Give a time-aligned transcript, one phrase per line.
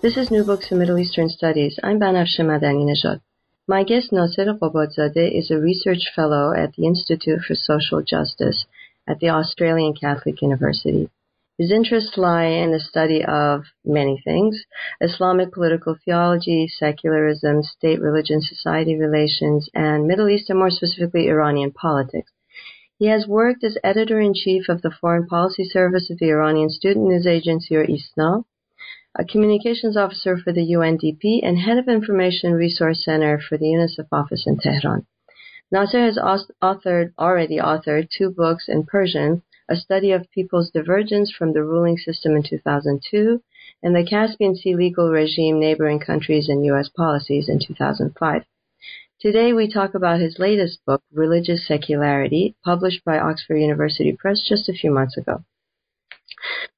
[0.00, 1.80] This is New Books in Middle Eastern Studies.
[1.82, 3.20] I'm Banafsheh Madani
[3.66, 8.66] My guest, Nasser Ghobadzadeh, is a research fellow at the Institute for Social Justice
[9.08, 11.10] at the Australian Catholic University.
[11.58, 14.66] His interests lie in the study of many things
[15.00, 21.72] Islamic political theology, secularism, state religion society relations, and Middle East and more specifically Iranian
[21.72, 22.30] politics.
[23.00, 26.70] He has worked as editor in chief of the Foreign Policy Service of the Iranian
[26.70, 28.44] Student News Agency, or ISNA,
[29.16, 34.06] a communications officer for the UNDP, and head of Information Resource Center for the UNICEF
[34.12, 35.06] office in Tehran.
[35.70, 41.52] Nasser has authored, already authored two books in Persian, A Study of People's Divergence from
[41.52, 43.42] the Ruling System in 2002,
[43.82, 46.88] and The Caspian Sea Legal Regime, Neighboring Countries, and U.S.
[46.88, 48.44] Policies in 2005.
[49.20, 54.68] Today we talk about his latest book, Religious Secularity, published by Oxford University Press just
[54.68, 55.44] a few months ago.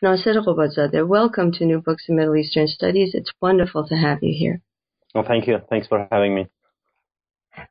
[0.02, 3.14] Nasser Ghobadzadeh, welcome to New Books in Middle Eastern Studies.
[3.14, 4.62] It's wonderful to have you here.
[5.14, 5.58] Well, thank you.
[5.68, 6.48] Thanks for having me.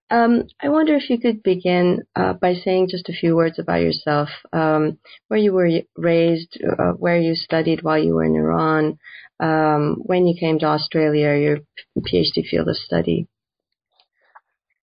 [0.09, 3.81] Um, I wonder if you could begin uh, by saying just a few words about
[3.81, 9.00] yourself, um, where you were raised, uh, where you studied while you were in Iran,
[9.40, 11.59] um, when you came to Australia, your
[11.98, 13.28] PhD field of study.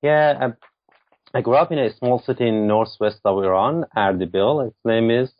[0.02, 0.52] Yeah,
[1.34, 4.68] I, I grew up in a small city in northwest of Iran, Ardabil.
[4.68, 5.30] Its name is,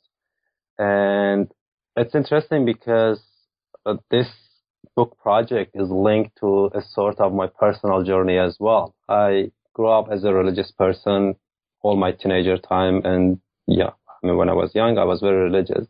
[0.79, 1.51] and
[1.97, 3.21] it's interesting because
[3.85, 4.29] uh, this
[4.95, 8.95] book project is linked to a sort of my personal journey as well.
[9.09, 11.35] I grew up as a religious person
[11.83, 15.43] all my teenager time, and yeah, I mean, when I was young, I was very
[15.45, 15.87] religious.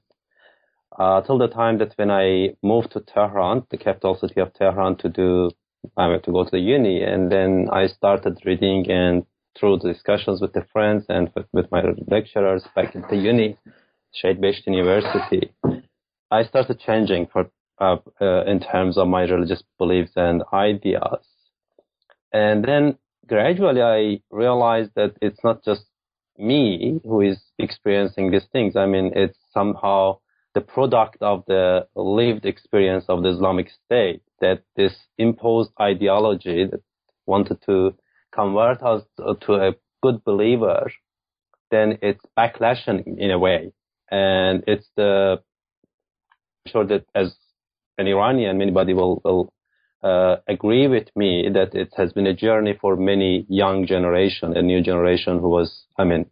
[0.99, 4.97] Uh, till the time that when I moved to Tehran, the capital city of Tehran,
[4.99, 5.51] to do,
[5.97, 9.25] I mean, to go to the uni, and then I started reading and
[9.59, 13.57] through the discussions with the friends and with, my lecturers back at the uni,
[14.23, 15.51] Shahid Beheshti University,
[16.31, 17.51] I started changing for
[17.81, 21.27] uh, uh, in terms of my religious beliefs and ideas.
[22.33, 25.83] And then gradually I realized that it's not just
[26.39, 28.77] me who is experiencing these things.
[28.77, 30.19] I mean, it's somehow
[30.55, 36.81] the product of the lived experience of the Islamic State that this imposed ideology that
[37.27, 37.95] wanted to
[38.35, 40.91] convert us to a good believer,
[41.71, 43.73] then it's backlashing in a way.
[44.11, 45.43] And it's the
[46.67, 47.35] sure that as
[47.99, 49.53] an Iranian, anybody will, will
[50.03, 54.63] uh, agree with me that it has been a journey for many young generation, a
[54.63, 56.27] new generation who was, I mean,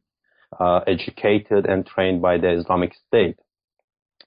[0.58, 3.38] uh, educated and trained by the Islamic State.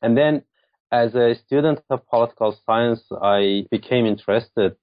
[0.01, 0.43] And then
[0.91, 4.75] as a student of political science, I became interested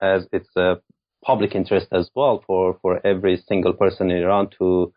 [0.00, 0.80] as it's a
[1.24, 4.92] public interest as well for, for every single person in Iran to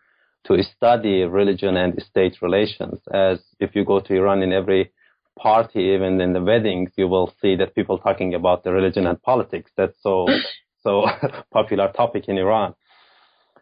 [0.46, 3.00] to study religion and state relations.
[3.14, 4.92] As if you go to Iran in every
[5.38, 9.22] party, even in the weddings, you will see that people talking about the religion and
[9.22, 9.72] politics.
[9.78, 10.28] That's so
[10.84, 11.06] so
[11.54, 12.74] popular topic in Iran.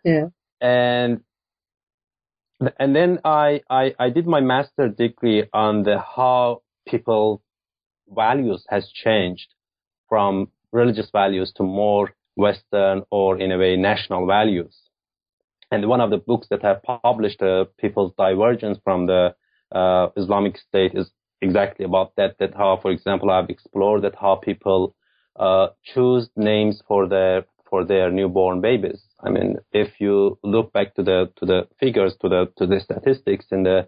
[0.04, 0.28] Yeah.
[0.62, 1.22] And
[2.80, 7.42] and then I, I I did my master degree on the how people
[8.08, 9.54] values has changed
[10.08, 14.76] from religious values to more Western or in a way national values.
[15.72, 19.36] And one of the books that I published, uh, People's Divergence from the
[19.74, 21.10] uh, Islamic State, is
[21.42, 22.38] exactly about that.
[22.40, 24.96] That how, for example, I've explored that how people
[25.36, 29.02] uh, choose names for their for their newborn babies.
[29.20, 32.80] I mean, if you look back to the to the figures, to the to the
[32.80, 33.88] statistics in the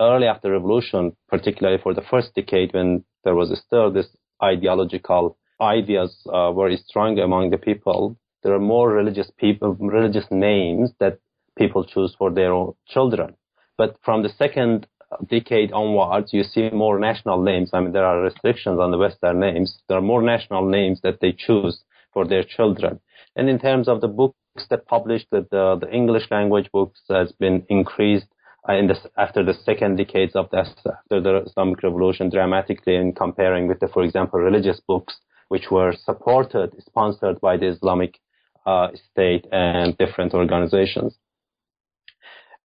[0.00, 4.08] early after revolution, particularly for the first decade when there was still this
[4.42, 10.90] ideological ideas uh, very strong among the people, there are more religious people, religious names
[11.00, 11.18] that
[11.56, 13.34] people choose for their own children.
[13.78, 14.86] But from the second
[15.28, 17.70] decade onwards, you see more national names.
[17.72, 19.78] I mean, there are restrictions on the Western names.
[19.88, 21.82] There are more national names that they choose
[22.12, 23.00] for their children.
[23.36, 27.64] And in terms of the books that published, the, the English language books has been
[27.68, 28.26] increased
[28.68, 33.12] uh, in the, after the second decades of the, after the Islamic Revolution dramatically in
[33.12, 35.14] comparing with the, for example, religious books,
[35.48, 38.18] which were supported, sponsored by the Islamic
[38.64, 41.14] uh, State and different organizations.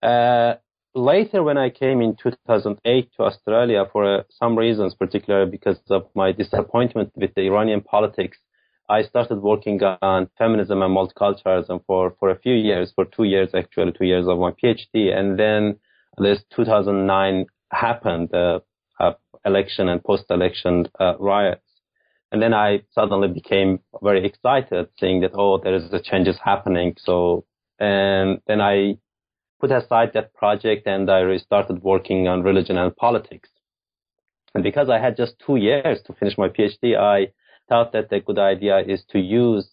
[0.03, 0.55] Uh,
[0.95, 6.09] later, when I came in 2008 to Australia for uh, some reasons, particularly because of
[6.15, 8.39] my disappointment with the Iranian politics,
[8.89, 13.51] I started working on feminism and multiculturalism for, for a few years, for two years
[13.55, 15.17] actually, two years of my PhD.
[15.17, 15.79] And then
[16.19, 18.59] this 2009 happened, uh,
[18.99, 19.13] uh,
[19.45, 21.63] election and post-election uh, riots.
[22.33, 26.97] And then I suddenly became very excited seeing that, oh, there is the changes happening.
[26.99, 27.45] So,
[27.79, 28.99] and then I
[29.61, 33.49] put aside that project and I restarted working on religion and politics.
[34.55, 37.33] And because I had just two years to finish my PhD, I
[37.69, 39.69] thought that a good idea is to use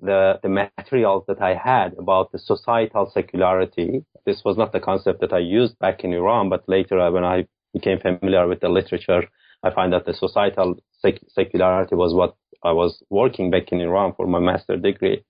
[0.00, 4.04] the, the materials that I had about the societal secularity.
[4.26, 7.46] This was not the concept that I used back in Iran, but later when I
[7.72, 9.24] became familiar with the literature,
[9.62, 14.14] I find that the societal sec- secularity was what I was working back in Iran
[14.16, 15.24] for my master degree.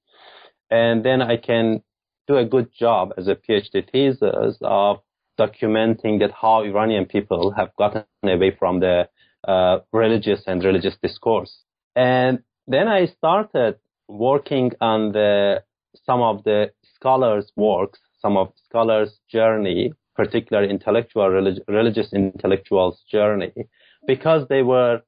[0.70, 1.82] And then I can
[2.28, 4.98] do a good job as a PhD thesis of
[5.38, 9.08] documenting that how Iranian people have gotten away from the
[9.46, 11.62] uh, religious and religious discourse.
[11.96, 13.76] And then I started
[14.08, 15.62] working on the
[16.06, 23.52] some of the scholars' works, some of scholars' journey, particularly intellectual relig- religious intellectuals' journey,
[24.06, 25.02] because they were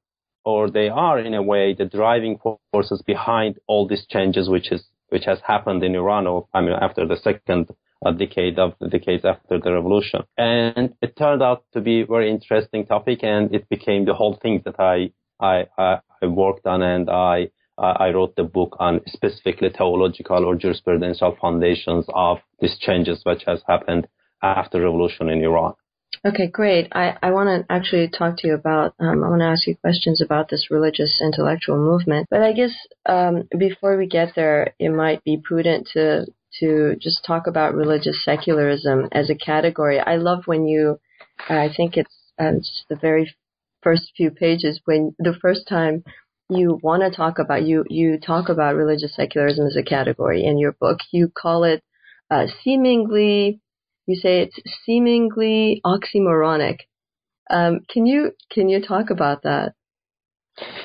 [0.45, 2.37] or they are in a way the driving
[2.73, 4.83] forces behind all these changes, which is
[5.13, 7.71] which has happened in Iran, I mean, after the second
[8.05, 10.21] uh, decade of the decades after the revolution.
[10.37, 14.39] And it turned out to be a very interesting topic, and it became the whole
[14.43, 19.71] thing that I, I, I worked on, and I I wrote the book on specifically
[19.71, 24.07] theological or jurisprudential foundations of these changes which has happened
[24.43, 25.75] after revolution in Iran.
[26.25, 26.87] Okay, great.
[26.93, 29.77] I, I want to actually talk to you about, um, I want to ask you
[29.77, 32.29] questions about this religious intellectual movement.
[32.31, 32.71] But I guess
[33.07, 36.27] um, before we get there, it might be prudent to
[36.61, 39.99] to just talk about religious secularism as a category.
[39.99, 41.01] I love when you,
[41.49, 42.61] I think it's, um,
[42.91, 43.35] the very
[43.83, 46.05] first few pages when the first time
[46.51, 50.59] you want to talk about you you talk about religious secularism as a category in
[50.59, 50.99] your book.
[51.11, 51.83] You call it
[52.31, 53.61] uh, seemingly
[54.07, 56.79] you say it's seemingly oxymoronic.
[57.51, 59.75] Um, can you can you talk about that?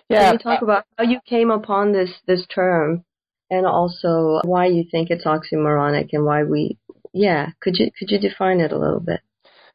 [0.10, 0.32] Yeah.
[0.32, 3.04] Can you talk about how you came upon this this term,
[3.50, 6.78] and also why you think it's oxymoronic and why we?
[7.14, 9.22] Yeah, could you could you define it a little bit?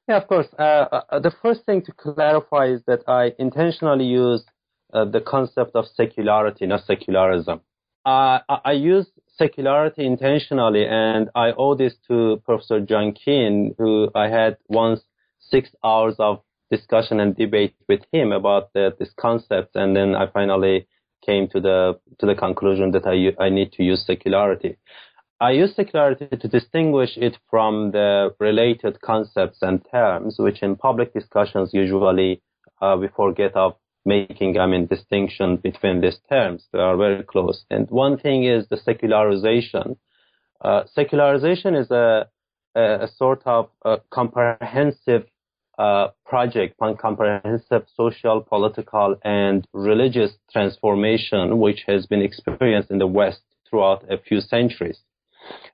[0.09, 0.49] Yeah, of course.
[0.59, 4.45] Uh, uh, the first thing to clarify is that I intentionally use
[4.93, 7.61] uh, the concept of secularity, not secularism.
[8.05, 9.07] Uh, I use
[9.37, 15.01] secularity intentionally, and I owe this to Professor John Keane, who I had once
[15.41, 20.27] six hours of discussion and debate with him about the, this concept, and then I
[20.27, 20.87] finally
[21.25, 24.77] came to the to the conclusion that I I need to use secularity.
[25.41, 31.13] I use secularity to distinguish it from the related concepts and terms, which in public
[31.13, 32.41] discussions usually
[32.81, 36.65] uh, we forget of making, I mean, distinction between these terms.
[36.73, 37.65] They are very close.
[37.71, 39.97] And one thing is the secularization.
[40.61, 42.29] Uh, secularization is a,
[42.75, 45.27] a, sort of a comprehensive
[45.79, 53.41] uh, project, comprehensive social, political, and religious transformation which has been experienced in the West
[53.69, 54.99] throughout a few centuries.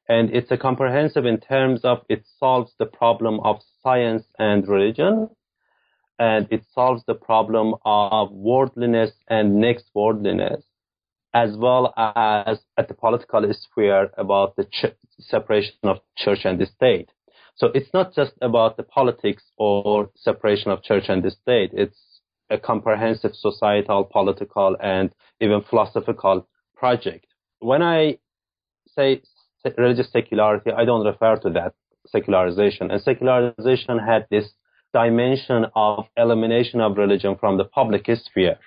[0.09, 5.29] And it's a comprehensive in terms of it solves the problem of science and religion,
[6.19, 10.65] and it solves the problem of worldliness and next worldliness,
[11.35, 16.67] as well as at the political sphere about the ch- separation of church and the
[16.67, 17.11] state.
[17.57, 21.71] So it's not just about the politics or separation of church and the state.
[21.73, 21.99] It's
[22.51, 25.11] a comprehensive societal, political, and
[25.41, 27.27] even philosophical project.
[27.59, 28.19] When I
[28.97, 29.23] say
[29.77, 31.75] religious secularity, I don't refer to that
[32.07, 32.91] secularization.
[32.91, 34.49] And secularization had this
[34.93, 38.59] dimension of elimination of religion from the public sphere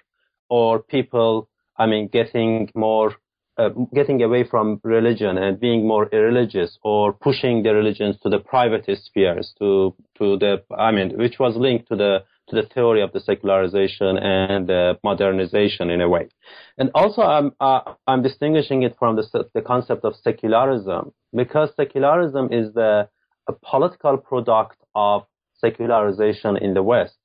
[0.50, 3.16] or people, I mean, getting more,
[3.58, 8.40] uh, getting away from religion and being more irreligious or pushing the religions to the
[8.40, 13.02] private spheres to, to the, I mean, which was linked to the, to the theory
[13.02, 16.28] of the secularization and the modernization in a way.
[16.78, 22.52] And also I'm, uh, I'm distinguishing it from the, the concept of secularism because secularism
[22.52, 23.08] is the,
[23.48, 25.24] a political product of
[25.62, 27.18] secularization in the West,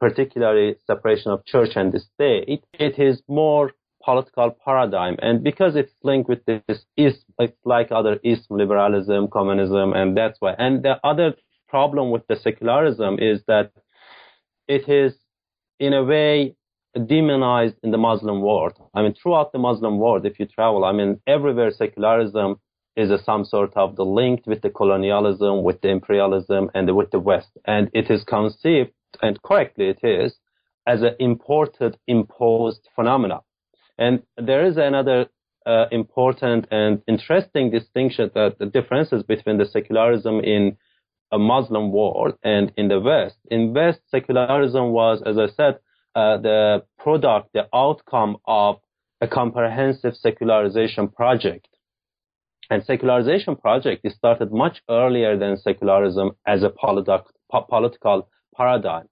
[0.00, 5.16] particularly separation of church and state, it is more political paradigm.
[5.20, 10.38] And because it's linked with this is it's like other East liberalism, communism, and that's
[10.40, 10.54] why.
[10.58, 11.34] And the other
[11.68, 13.72] problem with the secularism is that
[14.66, 15.12] it is
[15.78, 16.56] in a way
[17.06, 18.72] demonized in the Muslim world.
[18.94, 22.56] I mean, throughout the Muslim world, if you travel, I mean, everywhere secularism
[22.96, 27.10] is a, some sort of the link with the colonialism, with the imperialism, and with
[27.10, 27.50] the West.
[27.64, 28.90] And it is conceived,
[29.22, 30.36] and correctly it is,
[30.86, 33.40] as an imported, imposed phenomena.
[33.98, 35.26] And there is another
[35.66, 40.76] uh, important and interesting distinction that the differences between the secularism in
[41.32, 43.36] a Muslim world and in the West.
[43.50, 45.78] In West, secularism was, as I said,
[46.14, 48.76] uh, the product, the outcome of
[49.20, 51.68] a comprehensive secularization project.
[52.70, 57.24] And secularization project started much earlier than secularism as a politi-
[57.68, 59.08] political paradigm.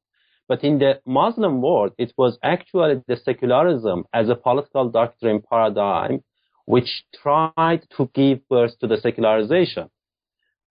[0.46, 6.22] But in the Muslim world, it was actually the secularism as a political doctrine paradigm
[6.64, 9.90] which tried to give birth to the secularization.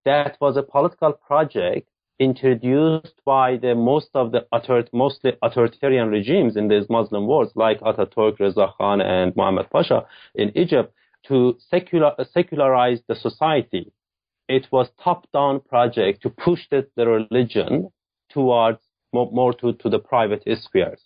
[0.05, 1.89] That was a political project
[2.19, 4.47] introduced by the most of the
[4.93, 10.57] mostly authoritarian regimes in these Muslim worlds, like Ataturk, Reza Khan, and Muhammad Pasha in
[10.57, 10.93] Egypt,
[11.27, 13.91] to secular, secularize the society.
[14.47, 17.89] It was top-down project to push the, the religion
[18.29, 18.79] towards
[19.13, 21.01] more, more to, to the private spheres.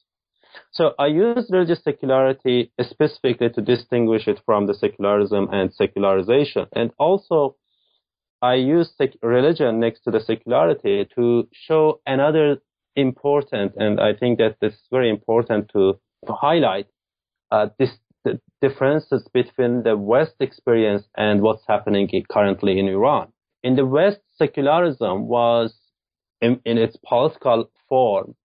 [0.72, 6.68] So I use religious secularity specifically to distinguish it from the secularism and secularization.
[6.74, 7.56] And also,
[8.42, 12.58] I use sec- religion next to the secularity to show another
[12.96, 16.88] important, and I think that this is very important to, to highlight
[17.52, 17.92] uh, this
[18.62, 23.32] differences between the West experience and what's happening currently in Iran.
[23.64, 25.74] In the West, secularism was,
[26.42, 28.36] in, in its political form,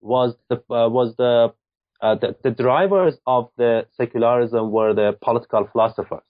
[0.00, 1.52] was the uh, was the,
[2.00, 6.20] uh, the, the drivers of the secularism were the political philosophers.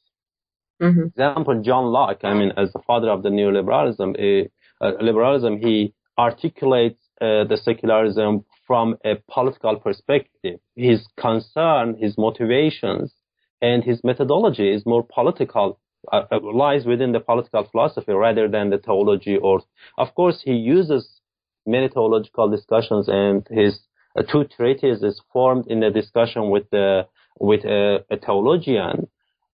[0.80, 1.06] Mm-hmm.
[1.06, 2.24] Example, John Locke.
[2.24, 4.48] I mean, as the father of the neoliberalism,
[4.80, 10.58] uh, liberalism, he articulates uh, the secularism from a political perspective.
[10.74, 13.14] His concern, his motivations,
[13.62, 15.78] and his methodology is more political,
[16.12, 19.36] uh, uh, lies within the political philosophy rather than the theology.
[19.36, 19.62] Or,
[19.98, 21.20] of course, he uses
[21.66, 23.80] many theological discussions, and his
[24.18, 27.06] uh, two treatises formed in a discussion with the
[27.38, 29.08] with a, a theologian,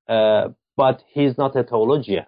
[0.07, 2.25] uh, but he's not a theologian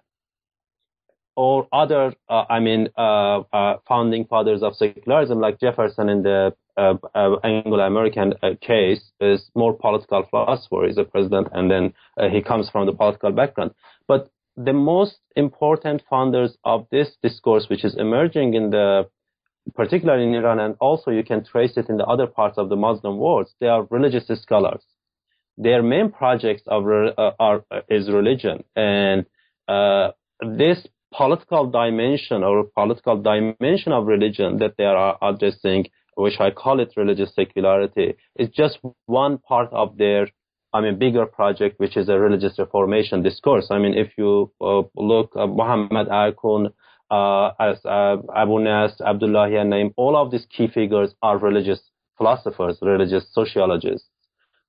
[1.36, 3.42] or other, uh, I mean, uh,
[3.88, 9.72] founding fathers of secularism, like Jefferson in the uh, uh, Anglo-American uh, case, is more
[9.72, 10.86] political philosopher.
[10.86, 11.92] He's a president, and then
[12.30, 13.72] he comes from the political background.
[14.08, 19.08] But the most important founders of this discourse, which is emerging in the,
[19.74, 22.76] particularly in Iran, and also you can trace it in the other parts of the
[22.76, 24.82] Muslim world, they are religious scholars.
[25.56, 29.26] Their main projects of, are, is religion, and
[30.58, 36.80] this political dimension or political dimension of religion that they are addressing, which I call
[36.80, 40.28] it religious secularity, is just one part of their,
[40.72, 43.66] I mean, bigger project, which is a religious reformation discourse.
[43.70, 46.72] I mean, if you uh, look, uh, Muhammad Arkoun,
[47.10, 51.80] uh, as uh, Abu Nas, Abdullahi Naim, all of these key figures are religious
[52.18, 54.08] philosophers, religious sociologists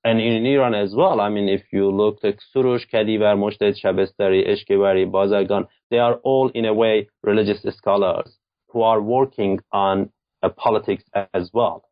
[0.06, 1.20] and in Iran as well.
[1.20, 6.48] I mean, if you look at Soroush Kadivar, Mojtahed Shabestari, Eshkevari, Bazargan, they are all
[6.54, 8.36] in a way religious scholars
[8.68, 10.10] who are working on
[10.56, 11.84] politics as well.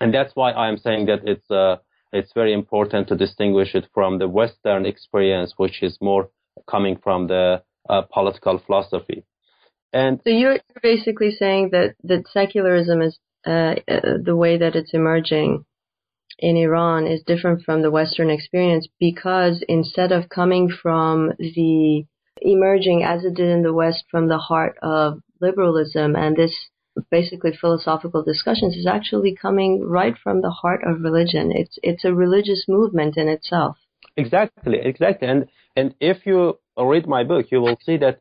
[0.00, 1.76] And that's why I'm saying that it's uh,
[2.12, 6.30] it's very important to distinguish it from the Western experience, which is more
[6.68, 9.24] coming from the uh, political philosophy.
[9.92, 14.94] And so you're basically saying that that secularism is uh, uh, the way that it's
[14.94, 15.64] emerging
[16.38, 22.04] in Iran is different from the Western experience because instead of coming from the
[22.42, 26.70] emerging as it did in the West from the heart of liberalism and this
[27.10, 31.52] basically philosophical discussions is actually coming right from the heart of religion.
[31.54, 33.76] It's it's a religious movement in itself.
[34.16, 35.28] Exactly, exactly.
[35.28, 35.46] And
[35.76, 38.20] and if you read my book, you will see that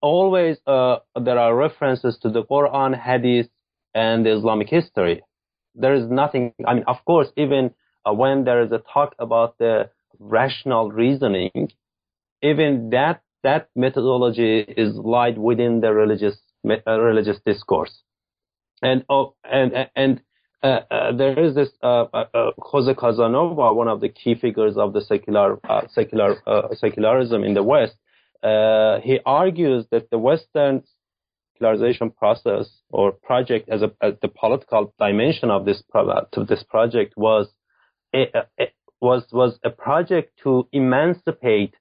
[0.00, 3.48] always uh, there are references to the Quran, Hadith,
[3.94, 5.22] and Islamic history
[5.74, 6.52] there is nothing.
[6.66, 7.70] I mean, of course, even
[8.06, 11.70] uh, when there is a talk about the rational reasoning,
[12.42, 18.02] even that that methodology is lied within the religious religious discourse,
[18.82, 20.22] and oh, and and
[20.62, 24.92] uh, uh, there is this uh, uh, Jose Casanova, one of the key figures of
[24.92, 25.58] the secular
[25.90, 26.36] secular
[26.74, 27.96] secularism in the West.
[29.04, 30.82] he argues that the Western
[31.54, 35.82] secularization process or project as, a, as the political dimension of this
[36.32, 37.48] to this project was
[38.14, 38.26] a,
[39.00, 41.74] was was a project to emancipate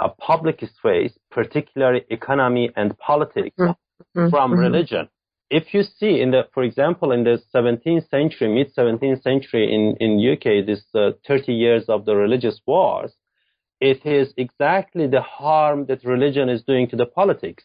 [0.00, 3.56] a public space, particularly economy and politics,
[4.16, 4.30] mm-hmm.
[4.30, 4.60] from mm-hmm.
[4.60, 5.08] religion.
[5.48, 9.96] If you see in the, for example, in the 17th century, mid 17th century in
[10.00, 13.12] in UK, this uh, 30 years of the religious wars,
[13.80, 17.64] it is exactly the harm that religion is doing to the politics,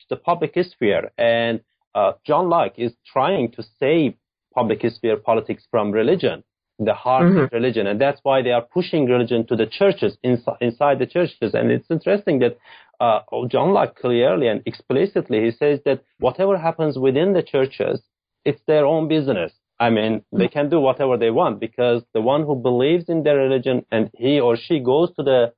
[0.00, 1.10] to the public sphere.
[1.18, 1.60] And
[1.94, 4.14] uh, John Locke is trying to save
[4.54, 6.44] public sphere politics from religion,
[6.78, 7.44] the harm mm-hmm.
[7.44, 7.86] of religion.
[7.86, 11.54] And that's why they are pushing religion to the churches, inside, inside the churches.
[11.54, 12.58] And it's interesting that
[13.02, 18.00] uh, John Locke clearly and explicitly, he says that whatever happens within the churches,
[18.44, 19.52] it's their own business.
[19.80, 23.36] I mean, they can do whatever they want because the one who believes in their
[23.36, 25.52] religion and he or she goes to the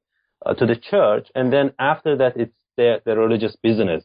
[0.46, 4.04] uh, to the church, and then after that, it's their, their religious business.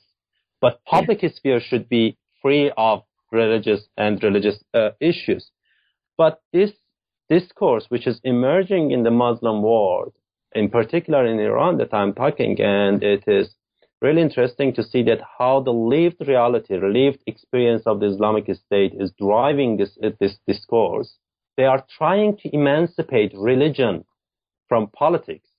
[0.62, 5.50] But public sphere should be free of religious and religious uh, issues.
[6.18, 6.72] But this
[7.30, 10.14] discourse, which is emerging in the Muslim world,
[10.54, 13.50] in particular in Iran, that I'm talking, and it is
[14.02, 18.94] really interesting to see that how the lived reality, lived experience of the Islamic State
[18.98, 21.14] is driving this, this discourse.
[21.58, 24.06] They are trying to emancipate religion
[24.70, 25.50] from politics.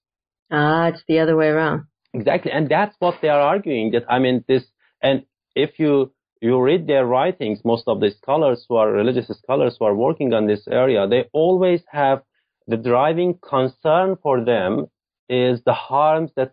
[0.50, 1.84] Ah, it's the other way around.
[2.14, 2.50] Exactly.
[2.50, 4.64] And that's what they are arguing that, I mean, this,
[5.02, 9.76] and if you, you read their writings, most of the scholars who are religious scholars
[9.78, 12.22] who are working on this area, they always have
[12.66, 14.86] the driving concern for them
[15.28, 16.52] is the harms that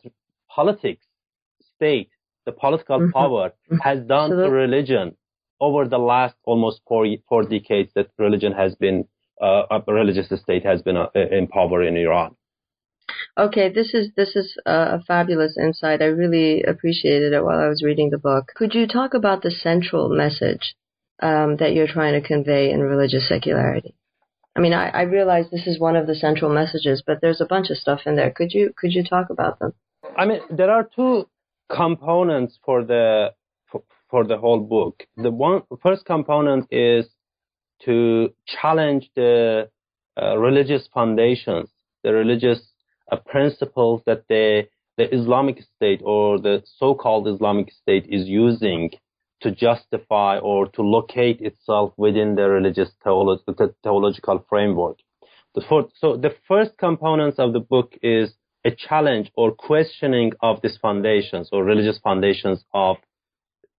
[0.50, 1.06] politics
[1.76, 2.10] state,
[2.46, 3.12] the political mm-hmm.
[3.12, 3.78] power, mm-hmm.
[3.78, 5.16] has done so to religion
[5.60, 9.06] over the last almost four, four decades that religion has been,
[9.42, 12.36] uh, a religious state has been uh, in power in Iran.
[13.38, 16.02] Okay, this is this is a fabulous insight.
[16.02, 18.52] I really appreciated it while I was reading the book.
[18.56, 20.76] Could you talk about the central message
[21.22, 23.96] um, that you're trying to convey in religious secularity?
[24.58, 27.46] I mean, I, I realize this is one of the central messages, but there's a
[27.46, 28.32] bunch of stuff in there.
[28.32, 29.74] Could you could you talk about them?
[30.18, 31.30] I mean, there are two
[31.70, 33.34] components for the
[33.68, 35.04] for, for the whole book.
[35.16, 37.06] The one first component is
[37.86, 39.70] to challenge the
[40.20, 41.70] uh, religious foundations,
[42.04, 42.60] the religious
[43.12, 48.90] uh, principles that the the Islamic State or the so-called Islamic State is using
[49.42, 54.98] to justify or to locate itself within the religious theolo- the theological framework.
[55.56, 58.34] The for, so the first components of the book is
[58.66, 62.98] a challenge or questioning of these foundations or religious foundations of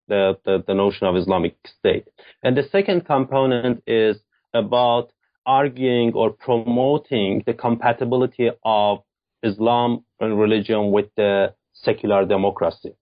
[0.07, 2.05] the, the, the notion of Islamic State.
[2.43, 4.17] And the second component is
[4.53, 5.11] about
[5.45, 8.99] arguing or promoting the compatibility of
[9.43, 12.93] Islam and religion with the secular democracy.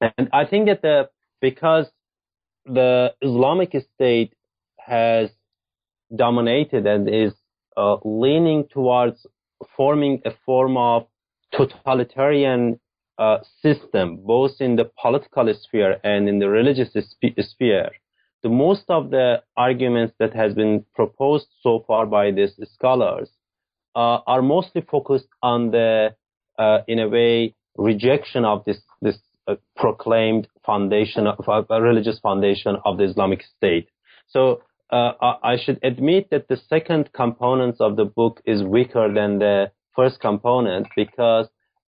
[0.00, 1.08] And I think that the,
[1.40, 1.86] because
[2.64, 4.34] the Islamic State
[4.78, 5.30] has
[6.14, 7.32] dominated and is
[7.76, 9.26] uh, leaning towards
[9.76, 11.06] forming a form of
[11.52, 12.78] totalitarian
[13.18, 16.90] uh, system, both in the political sphere and in the religious
[17.40, 17.90] sphere.
[18.42, 23.28] The most of the arguments that has been proposed so far by these scholars
[23.96, 26.14] uh, are mostly focused on the,
[26.58, 32.72] uh, in a way, rejection of this this uh, proclaimed foundation of a religious foundation
[32.84, 33.88] of the Islamic State.
[34.34, 34.40] So
[34.90, 35.12] uh,
[35.52, 40.16] I should admit that the second component of the book is weaker than the first
[40.20, 41.46] component because,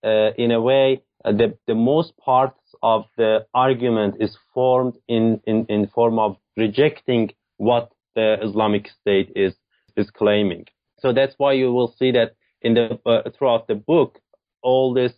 [0.09, 0.87] uh, in a way,
[1.25, 6.37] uh, the, the most parts of the argument is formed in, in, in form of
[6.57, 9.53] rejecting what the Islamic State is,
[9.95, 10.65] is claiming.
[11.01, 12.29] So that's why you will see that
[12.61, 14.19] in the, uh, throughout the book,
[14.61, 15.13] all this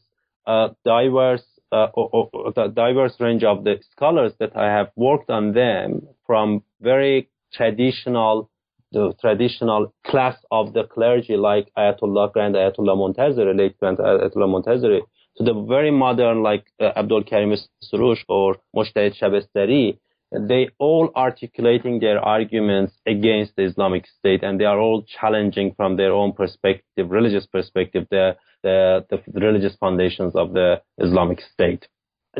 [0.46, 5.30] uh, diverse uh, or, or the diverse range of the scholars that I have worked
[5.30, 8.50] on them from very traditional
[8.94, 15.00] the traditional class of the clergy like Ayatollah Grand Ayatollah Montazeri, late Grand Ayatollah Montazeri,
[15.38, 19.98] to the very modern like uh, Abdul Karim Soroush or Mojtahed Shabestari,
[20.32, 25.98] they all articulating their arguments against the Islamic State and they are all challenging from
[25.98, 31.88] their own perspective, religious perspective, the, the, the religious foundations of the Islamic State.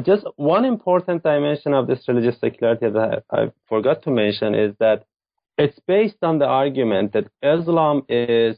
[0.04, 4.74] Just one important dimension of this religious secularity that I, I forgot to mention is
[4.80, 5.06] that
[5.58, 8.58] it's based on the argument that Islam is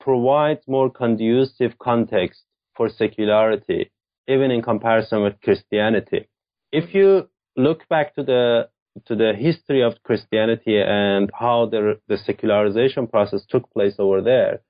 [0.00, 2.42] provides more conducive context
[2.76, 3.90] for secularity,
[4.28, 6.28] even in comparison with Christianity.
[6.72, 8.68] If you look back to the
[9.06, 14.60] to the history of Christianity and how the the secularization process took place over there,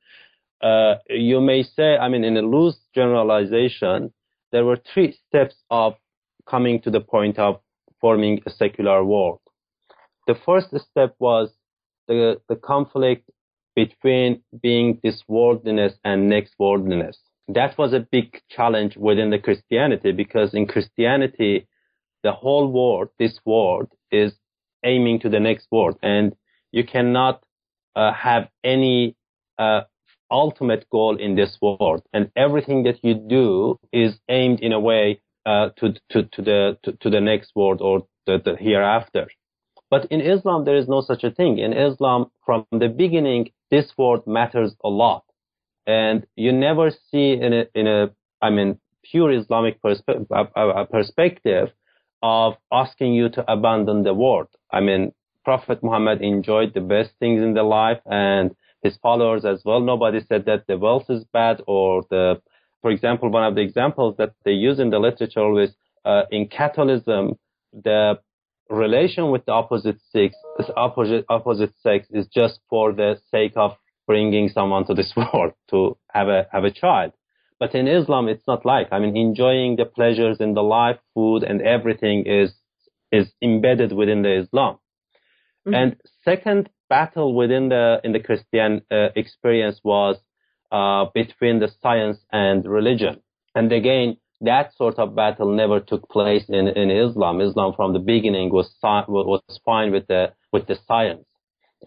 [0.63, 4.13] uh, you may say, I mean, in a loose generalization,
[4.53, 5.95] there were three steps of
[6.49, 7.61] coming to the point of
[8.01, 9.41] forming a secular world.
[10.27, 11.51] The first step was
[12.09, 13.31] the, the conflict
[13.77, 17.19] between being this worldliness and next worldliness.
[17.49, 21.69] That was a big challenge within the Christianity because in Christianity,
[22.23, 24.33] the whole world, this world, is
[24.85, 26.35] aiming to the next world, and
[26.73, 27.43] you cannot
[27.97, 29.17] uh, have any
[29.59, 29.83] uh,
[30.31, 35.21] ultimate goal in this world, and everything that you do is aimed in a way
[35.47, 39.27] uh, to, to, to the to, to, the next world or the, the hereafter.
[39.91, 41.59] But in Islam, there is no such a thing.
[41.59, 45.25] In Islam, from the beginning, this world matters a lot,
[45.87, 50.87] and you never see in a in a I mean pure Islamic perspe- a, a
[50.87, 51.69] perspective
[52.23, 54.49] of asking you to abandon the world.
[54.71, 55.13] I mean,
[55.45, 59.81] Prophet Muhammad enjoyed the best things in the life and his followers as well.
[59.81, 62.41] Nobody said that the wealth is bad or the,
[62.83, 65.71] for example, one of the examples that they use in the literature always
[66.05, 67.35] uh, in Catholicism,
[67.73, 68.19] the
[68.71, 70.35] relation with the opposite sex,
[70.77, 73.73] opposite, opposite sex is just for the sake of
[74.07, 77.13] bringing someone to this world to have a, have a child.
[77.59, 81.43] But in Islam, it's not like, I mean, enjoying the pleasures in the life, food
[81.43, 82.53] and everything is,
[83.13, 84.79] is embedded within the Islam.
[85.67, 85.75] Mm-hmm.
[85.75, 90.17] And second battle within the, in the Christian uh, experience was,
[90.71, 93.23] uh, between the science and religion.
[93.55, 97.41] And again, that sort of battle never took place in, in Islam.
[97.41, 101.25] Islam from the beginning was, was fine with the, with the science.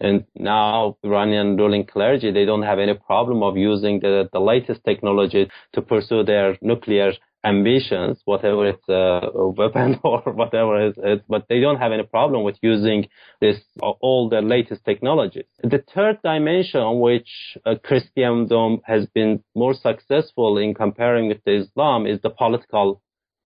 [0.00, 4.80] And now Iranian ruling clergy, they don't have any problem of using the, the latest
[4.84, 7.12] technology to pursue their nuclear
[7.44, 12.02] ambitions, whatever it's uh, a weapon or whatever it is, but they don't have any
[12.02, 13.06] problem with using
[13.40, 15.44] this all the latest technologies.
[15.62, 17.28] The third dimension, on which
[17.66, 23.02] uh, Christendom has been more successful in comparing with the Islam, is the political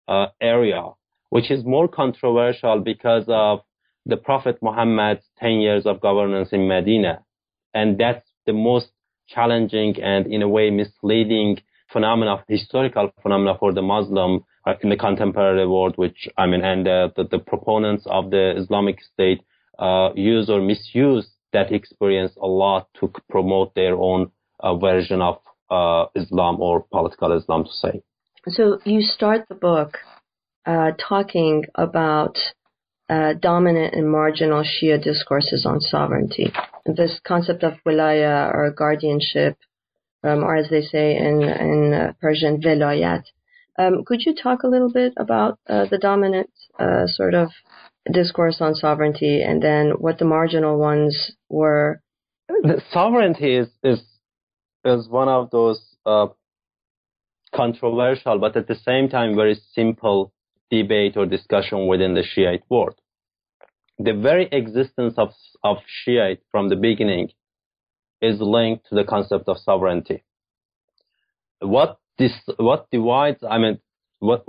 [0.08, 0.84] uh, area,
[1.30, 3.62] which is more controversial because of
[4.06, 7.24] the Prophet Muhammad's 10 years of governance in Medina.
[7.74, 8.90] And that's the most
[9.28, 11.58] challenging and in a way misleading
[11.92, 16.88] phenomena, historical phenomena for the Muslim uh, in the contemporary world, which I mean, and
[16.88, 19.42] uh, the, the, proponents of the Islamic State
[19.80, 25.40] uh, use or misuse that experience a lot to promote their own uh, version of
[25.70, 28.02] uh, Islam or political Islam, to say.
[28.48, 29.98] So you start the book
[30.66, 32.38] uh, talking about
[33.10, 36.52] dominant and marginal Shia discourses on sovereignty.
[36.86, 39.58] This concept of wilaya or guardianship,
[40.28, 43.24] um, or as they say in, in uh, Persian, velayat.
[43.80, 47.50] Um, could you talk a little bit about uh, the dominant uh, sort of
[48.12, 52.02] discourse on sovereignty and then what the marginal ones were?
[52.48, 54.02] The sovereignty is, is,
[54.84, 56.28] is one of those uh,
[57.54, 60.34] controversial, but at the same time very simple
[60.72, 62.96] debate or discussion within the Shiite world.
[64.00, 65.30] The very existence of,
[65.64, 67.30] of Shiite from the beginning
[68.22, 70.24] is linked to the concept of sovereignty.
[71.60, 73.80] What this, what divides, I mean,
[74.20, 74.44] what,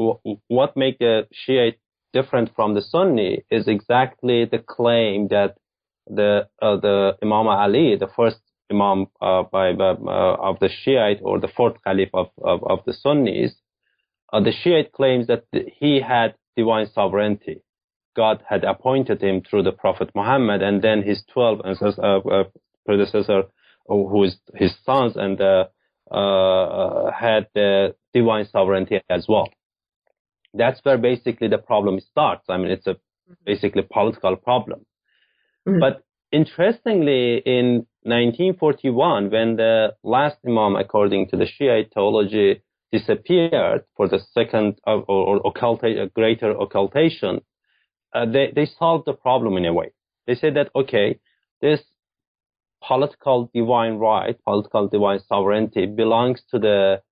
[0.49, 1.79] what, makes the Shiite
[2.13, 5.57] different from the Sunni is exactly the claim that
[6.07, 8.39] the, uh, the Imam Ali, the first
[8.71, 9.95] Imam uh, by, uh,
[10.41, 13.53] of the Shiite or the fourth Caliph of, of, of the Sunnis,
[14.33, 17.63] uh, the Shiite claims that he had divine sovereignty.
[18.17, 22.45] God had appointed him through the Prophet Muhammad, and then his 12 uh, uh,
[22.85, 23.45] predecessor,
[23.89, 25.65] who is his sons, and uh,
[26.11, 29.49] uh, had the divine sovereignty as well.
[30.55, 32.45] That's where basically the problem starts.
[32.49, 32.97] I mean, it's a
[33.45, 34.87] basically political problem.
[35.67, 35.81] Mm-hmm.
[35.81, 44.09] But interestingly, in 1941, when the last Imam, according to the Shiite theology, disappeared for
[44.09, 47.41] the second uh, or, or occulta- greater occultation,
[48.15, 49.91] uh, they, they solved the problem in a way.
[50.27, 51.19] They said that, okay,
[51.61, 51.81] this
[52.87, 57.03] political divine right, political divine sovereignty belongs to the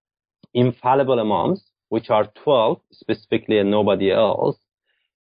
[0.55, 4.57] infallible imams, which are 12 specifically and nobody else.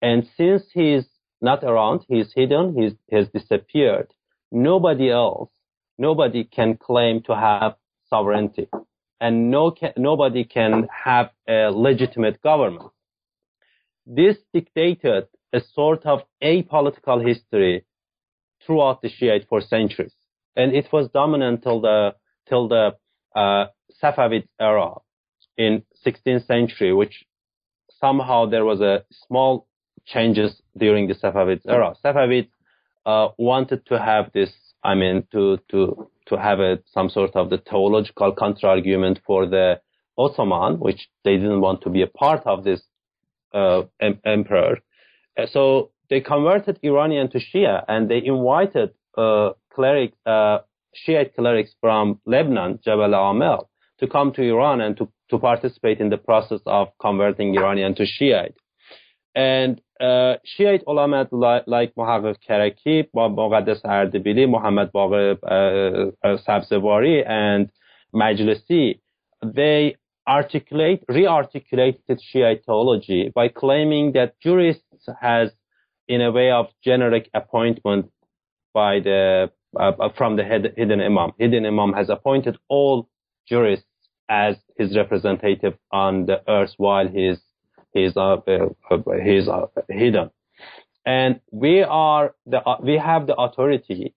[0.02, 1.06] And since he's
[1.42, 4.14] not around, he's hidden, he's, has disappeared,
[4.52, 5.50] nobody else,
[5.98, 7.76] nobody can claim to have
[8.10, 8.68] sovereignty
[9.22, 12.92] and no nobody can have a legitimate government.
[14.06, 17.86] This dictated a sort of apolitical history
[18.66, 20.16] throughout the Shiite for centuries,
[20.56, 22.16] and it was dominant till the
[22.48, 22.96] till the
[23.36, 23.66] uh,
[24.02, 24.96] Safavid era
[25.58, 27.24] in 16th century, which
[28.00, 29.68] somehow there was a small
[30.06, 31.94] changes during the Safavid era.
[32.04, 32.50] Safavid
[33.06, 34.52] uh, wanted to have this,
[34.84, 39.82] I mean, to to to have a, some sort of the theological counter-argument for the
[40.18, 42.82] Ottoman, which they didn't want to be a part of this
[43.54, 44.80] uh, em- emperor.
[45.48, 50.60] So they converted Iranian to Shia, and they invited uh, clerics, uh,
[50.94, 56.10] Shiite clerics from Lebanon, Jabal Amel, to come to Iran and to, to participate in
[56.10, 58.56] the process of converting Iranian to Shiite.
[59.36, 67.28] And uh, Shiite ulama like, like Muhammad Karaki, Muqaddas Ardebili, Muhammad Baqir uh, uh, Sabzevari,
[67.28, 67.70] and
[68.14, 69.00] Majlisi,
[69.46, 69.96] they
[70.28, 75.52] articulate, re-articulated Shiite theology by claiming that jurists has,
[76.08, 78.12] in a way of generic appointment
[78.74, 81.32] by the uh, uh from the head, hidden imam.
[81.38, 83.10] Hidden imam has appointed all
[83.48, 83.86] jurists
[84.30, 87.38] as his representative on the earth while he's
[87.94, 90.30] he's uh, uh, he's uh, hidden.
[91.06, 94.14] And we are the uh, we have the authority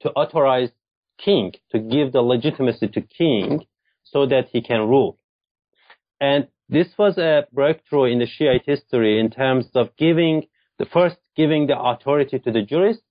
[0.00, 0.70] to authorize
[1.18, 3.66] king to give the legitimacy to king
[4.02, 5.18] so that he can rule.
[6.20, 10.46] And this was a breakthrough in the Shiite history in terms of giving
[10.78, 13.04] the first giving the authority to the jurists,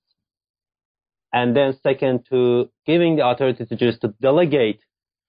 [1.33, 4.81] and then second to giving the authority to jurists to delegate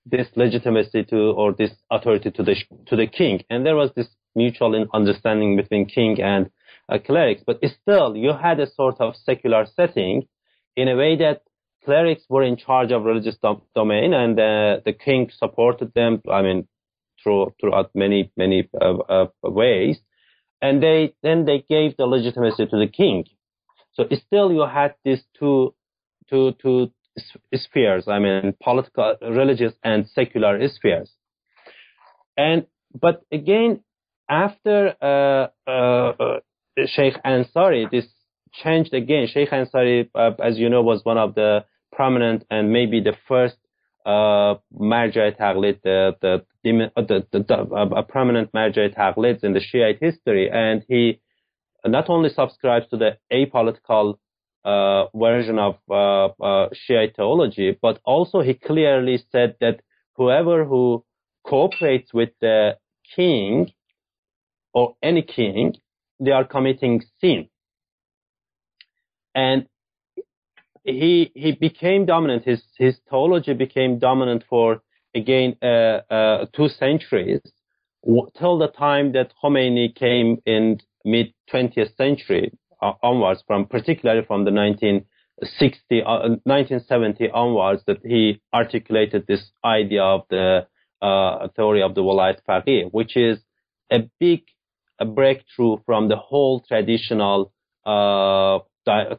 [0.04, 3.42] this legitimacy to or this authority to the to the king.
[3.50, 6.50] And there was this mutual understanding between king and
[6.88, 10.26] uh, clerics, but still you had a sort of secular setting
[10.76, 11.42] in a way that
[11.84, 16.20] clerics were in charge of religious dom- domain, and uh, the king supported them.
[16.30, 16.68] I mean,
[17.22, 19.98] through, throughout many many uh, uh, ways,
[20.60, 23.24] and they then they gave the legitimacy to the king.
[23.94, 25.74] So still, you had these two
[26.28, 26.90] two two
[27.54, 28.08] spheres.
[28.08, 31.10] I mean, political, religious, and secular spheres.
[32.36, 32.66] And
[32.98, 33.82] but again,
[34.28, 36.40] after uh, uh, uh,
[36.86, 38.06] Sheikh Ansari, this
[38.52, 39.26] changed again.
[39.32, 40.08] Sheikh Ansari,
[40.42, 43.56] as you know, was one of the prominent and maybe the first
[44.06, 47.54] uh, Marja Taqlid, the, the, the, the, the
[47.96, 50.50] a prominent Marja Taqlids in the Shiite history.
[50.50, 51.20] And he
[51.84, 54.18] not only subscribes to the apolitical
[54.64, 59.80] uh, version of uh, uh, Shiite theology, but also he clearly said that
[60.14, 61.04] whoever who
[61.44, 62.76] cooperates with the
[63.16, 63.72] king
[64.72, 65.74] or any king,
[66.20, 67.48] they are committing sin.
[69.34, 69.66] And
[70.84, 72.44] he he became dominant.
[72.44, 74.82] His his theology became dominant for
[75.14, 77.40] again uh, uh, two centuries
[78.04, 82.52] till the time that Khomeini came in mid 20th century
[83.02, 90.22] onwards, from particularly from the 1960 1970 uh, onwards, that he articulated this idea of
[90.30, 90.66] the
[91.00, 93.38] uh, theory of the Walayat Faqih, which is
[93.90, 94.42] a big
[94.98, 97.52] a breakthrough from the whole traditional
[97.84, 98.58] uh,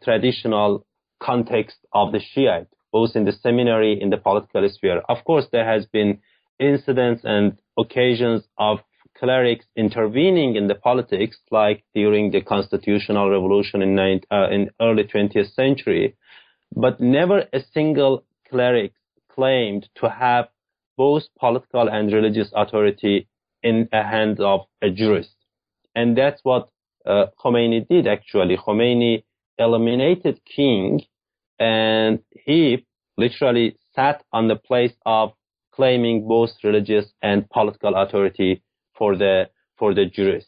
[0.04, 0.86] traditional
[1.22, 5.02] context of the Shiite, both in the seminary, in the political sphere.
[5.10, 6.20] Of course, there has been
[6.60, 8.80] incidents and occasions of
[9.18, 15.54] clerics intervening in the politics, like during the constitutional revolution in, uh, in early 20th
[15.54, 16.16] century,
[16.76, 18.94] but never a single cleric
[19.30, 20.48] claimed to have
[20.98, 23.28] both political and religious authority
[23.62, 25.36] in the hands of a jurist.
[25.96, 26.70] And that's what
[27.06, 28.58] uh, Khomeini did actually.
[28.58, 29.24] Khomeini
[29.58, 31.02] eliminated king
[31.60, 32.86] and he
[33.18, 35.34] literally sat on the place of
[35.72, 38.62] claiming both religious and political authority
[38.98, 40.48] for the for the jurist,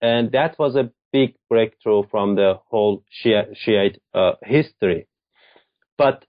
[0.00, 5.06] and that was a big breakthrough from the whole Shia, Shiite uh, history.
[5.96, 6.24] But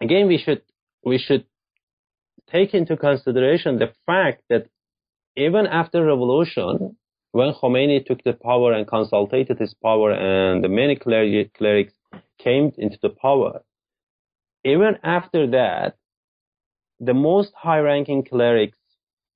[0.00, 0.62] again, we should
[1.04, 1.44] we should
[2.50, 4.68] take into consideration the fact that
[5.36, 6.96] even after revolution,
[7.32, 11.94] when Khomeini took the power and consolidated his power, and the many clerics
[12.38, 13.62] came into the power,
[14.64, 15.96] even after that,
[17.00, 18.78] the most high-ranking clerics,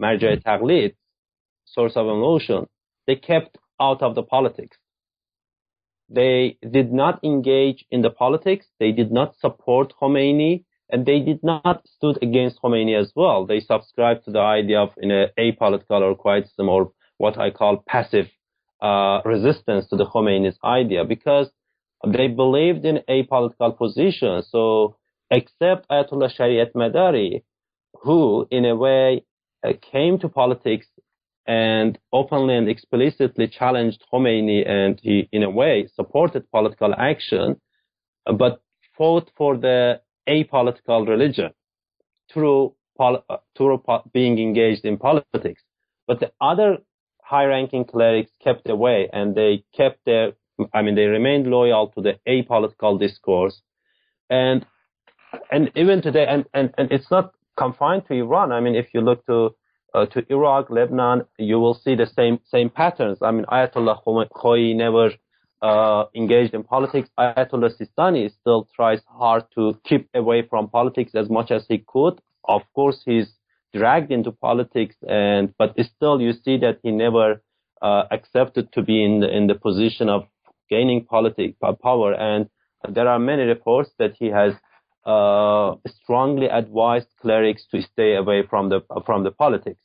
[0.00, 0.94] Marja Taqlid,
[1.72, 2.66] source of emulation,
[3.06, 4.76] they kept out of the politics.
[6.08, 8.66] They did not engage in the politics.
[8.80, 13.44] They did not support Khomeini, and they did not stood against Khomeini as well.
[13.44, 17.84] They subscribed to the idea of in a apolitical or quietism or what I call
[17.86, 18.28] passive
[18.80, 21.50] uh, resistance to the Khomeini's idea because
[22.06, 24.42] they believed in apolitical position.
[24.48, 24.96] So
[25.30, 27.42] except Ayatollah Shariat Madari,
[28.02, 29.24] who in a way
[29.66, 30.86] uh, came to politics
[31.48, 37.60] and openly and explicitly challenged Khomeini and he in a way supported political action,
[38.36, 38.60] but
[38.96, 41.50] fought for the apolitical religion
[42.32, 43.16] through, uh,
[43.56, 43.82] through
[44.12, 45.62] being engaged in politics.
[46.06, 46.78] But the other
[47.22, 50.34] high-ranking clerics kept away and they kept their
[50.74, 53.60] I mean, they remained loyal to the apolitical discourse.
[54.30, 54.66] And,
[55.50, 58.52] and even today, and, and, and it's not confined to Iran.
[58.52, 59.54] I mean, if you look to,
[59.98, 63.18] uh, to Iraq, Lebanon, you will see the same, same patterns.
[63.22, 65.10] I mean, Ayatollah Khoei never,
[65.60, 67.08] uh, engaged in politics.
[67.18, 72.20] Ayatollah Sistani still tries hard to keep away from politics as much as he could.
[72.44, 73.28] Of course, he's
[73.74, 77.42] dragged into politics and, but still you see that he never,
[77.82, 80.26] uh, accepted to be in the, in the position of
[80.70, 82.12] gaining political power.
[82.12, 82.48] And
[82.88, 84.54] there are many reports that he has
[85.08, 89.80] uh, strongly advised clerics to stay away from the from the politics.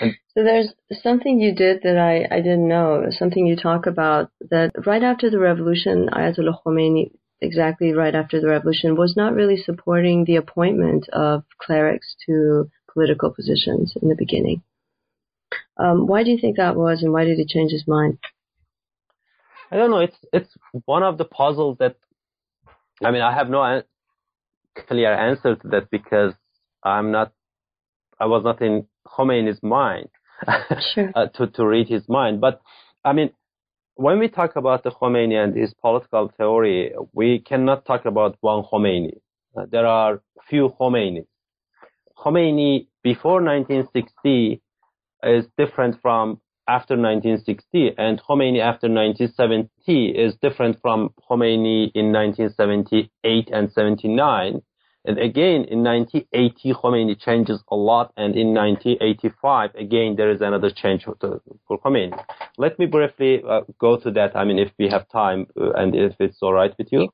[0.00, 0.68] So there's
[1.02, 5.30] something you did that I, I didn't know, something you talk about that right after
[5.30, 11.08] the revolution, Ayatollah Khomeini, exactly right after the revolution, was not really supporting the appointment
[11.10, 14.62] of clerics to political positions in the beginning.
[15.78, 18.18] Um, why do you think that was, and why did he change his mind?
[19.70, 19.98] I don't know.
[19.98, 20.54] It's it's
[20.84, 21.96] one of the puzzles that
[23.02, 23.82] I mean I have no an-
[24.86, 26.34] clear answer to that because
[26.82, 27.32] I'm not
[28.20, 30.08] I was not in Khomeini's mind
[30.94, 31.12] sure.
[31.14, 32.40] uh, to to read his mind.
[32.40, 32.60] But
[33.04, 33.30] I mean,
[33.94, 38.62] when we talk about the Khomeini and his political theory, we cannot talk about one
[38.64, 39.18] Khomeini.
[39.56, 41.26] Uh, there are few Khomeinis.
[42.18, 44.60] Khomeini before 1960
[45.22, 53.48] is different from after 1960, and Khomeini after 1970 is different from Khomeini in 1978
[53.52, 54.62] and 79.
[55.06, 60.68] And again, in 1980, Khomeini changes a lot, and in 1985, again, there is another
[60.68, 61.14] change for,
[61.68, 62.20] for Khomeini.
[62.58, 64.34] Let me briefly uh, go to that.
[64.34, 67.08] I mean, if we have time, uh, and if it's all right with you.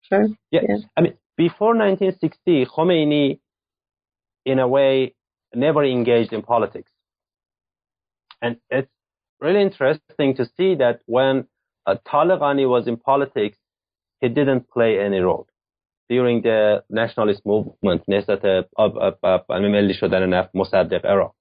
[0.00, 0.28] Sure.
[0.50, 0.60] Yeah.
[0.66, 0.76] yeah.
[0.96, 3.38] I mean, before 1960, Khomeini,
[4.46, 5.14] in a way,
[5.54, 6.90] never engaged in politics.
[8.40, 8.90] And it's
[9.40, 11.46] really interesting to see that when
[11.86, 13.58] uh, Taleghani was in politics,
[14.22, 15.46] he didn't play any role
[16.09, 18.65] during the nationalist movement نسبت
[19.49, 21.31] ملی شدن مصدق era.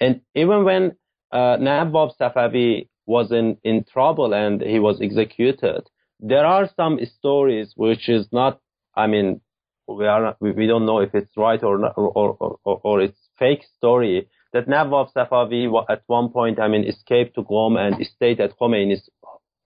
[0.00, 0.96] And even when
[1.32, 5.82] uh, Nawab Safavi was in, in trouble and he was executed,
[6.20, 8.60] there are some stories which is not,
[8.96, 9.40] I mean,
[9.88, 12.10] we are not, we don't know if it's right or not, or,
[12.40, 17.34] or, or, or it's fake story that Nawab Safavi at one point, I mean, escaped
[17.34, 19.08] to Qom and stayed at Khomeini's,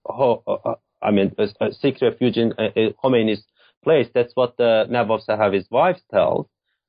[0.09, 2.69] I mean, a, a sick refuge in uh,
[3.03, 3.43] Khomeini's
[3.82, 4.08] place.
[4.14, 6.46] That's what uh, the Nawab Safavi's wife tells,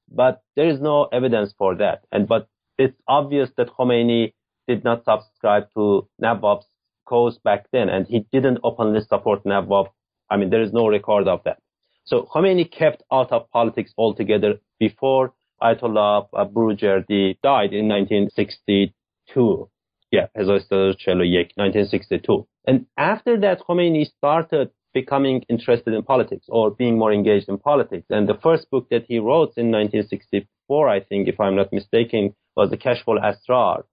[0.10, 2.06] but there is no evidence for that.
[2.12, 4.34] And but it's obvious that Khomeini
[4.68, 6.66] did not subscribe to Nawab's
[7.06, 9.88] cause back then, and he didn't openly support Nawab.
[10.30, 11.60] I mean, there is no record of that.
[12.06, 19.70] So Khomeini kept out of politics altogether before Ayatollah Burujerdi died in 1962.
[20.12, 22.48] Yeah, 1962.
[22.68, 28.06] And after that, Khomeini started becoming interested in politics or being more engaged in politics.
[28.10, 32.36] And the first book that he wrote in 1964, I think, if I'm not mistaken,
[32.56, 33.84] was the Kashf al-Asrar,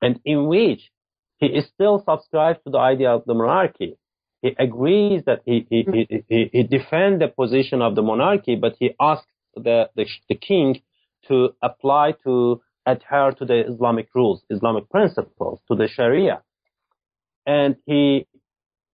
[0.00, 0.90] and in which
[1.38, 3.96] he is still subscribed to the idea of the monarchy.
[4.42, 8.76] He agrees that he, he, he, he, he defends the position of the monarchy, but
[8.78, 10.80] he asks the, the, the king
[11.26, 16.42] to apply to adhere to the Islamic rules, Islamic principles, to the Sharia.
[17.46, 18.26] And he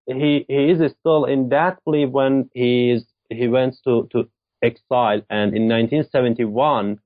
[0.07, 4.29] he he is still in that belief when he is he went to to
[4.63, 6.99] exile, and in 1971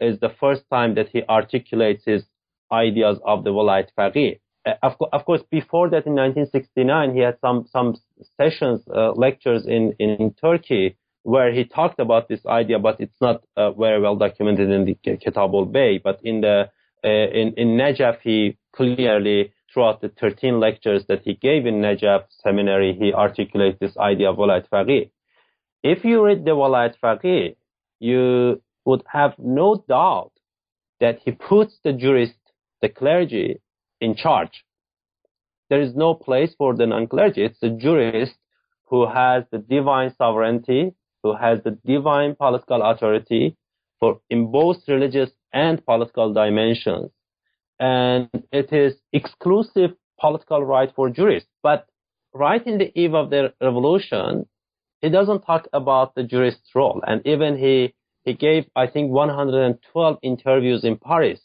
[0.00, 2.24] is the first time that he articulates his
[2.72, 4.40] ideas of the Walayat Faqih.
[4.66, 7.96] Uh, of, of, course, before that, in 1969, he had some some
[8.36, 13.42] sessions, uh, lectures in in Turkey where he talked about this idea, but it's not
[13.56, 15.98] uh, very well documented in the Kitab al-Bay.
[15.98, 16.70] But in the
[17.04, 22.26] uh, in in Najaf, he clearly throughout the 13 lectures that he gave in Najaf
[22.42, 25.10] seminary, he articulates this idea of walayat faqih.
[25.82, 27.56] If you read the walayat faqih,
[27.98, 30.30] you would have no doubt
[31.00, 32.38] that he puts the jurist,
[32.80, 33.60] the clergy,
[34.00, 34.64] in charge.
[35.70, 37.42] There is no place for the non-clergy.
[37.44, 38.34] It's the jurist
[38.84, 43.56] who has the divine sovereignty, who has the divine political authority
[43.98, 47.10] for in both religious and political dimensions.
[47.80, 51.50] And it is exclusive political right for jurists.
[51.62, 51.86] But
[52.32, 54.46] right in the eve of the revolution,
[55.00, 57.02] he doesn't talk about the jurist's role.
[57.06, 61.40] And even he, he gave, I think, 112 interviews in Paris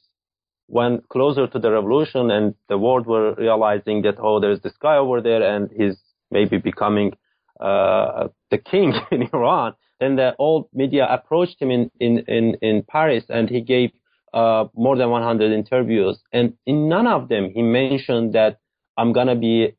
[0.67, 4.95] when closer to the revolution and the world were realizing that, oh, there's this guy
[4.97, 5.97] over there and he's
[6.29, 7.11] maybe becoming
[7.59, 9.73] uh, the king in Iran.
[9.99, 13.91] Then the old media approached him in, in, in, in Paris and he gave
[14.33, 16.19] uh, more than 100 interviews.
[16.31, 18.59] And in none of them, he mentioned that
[18.97, 19.75] I'm to be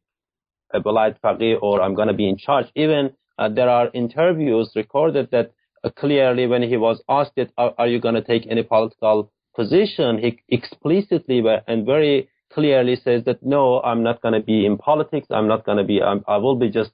[0.72, 2.66] a Walayat Faqih or I'm to be in charge.
[2.74, 5.52] Even uh, there are interviews recorded that
[5.82, 10.18] uh, clearly when he was asked that, are, are you to take any political position,
[10.18, 15.28] he explicitly and very clearly says that no, I'm not to be in politics.
[15.30, 16.90] I'm not to be, I'm, I will be just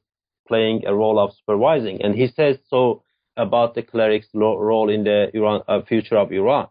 [0.47, 2.03] playing a role of supervising.
[2.03, 3.03] And he says so
[3.37, 6.68] about the cleric's role in the Iran, uh, future of Iran.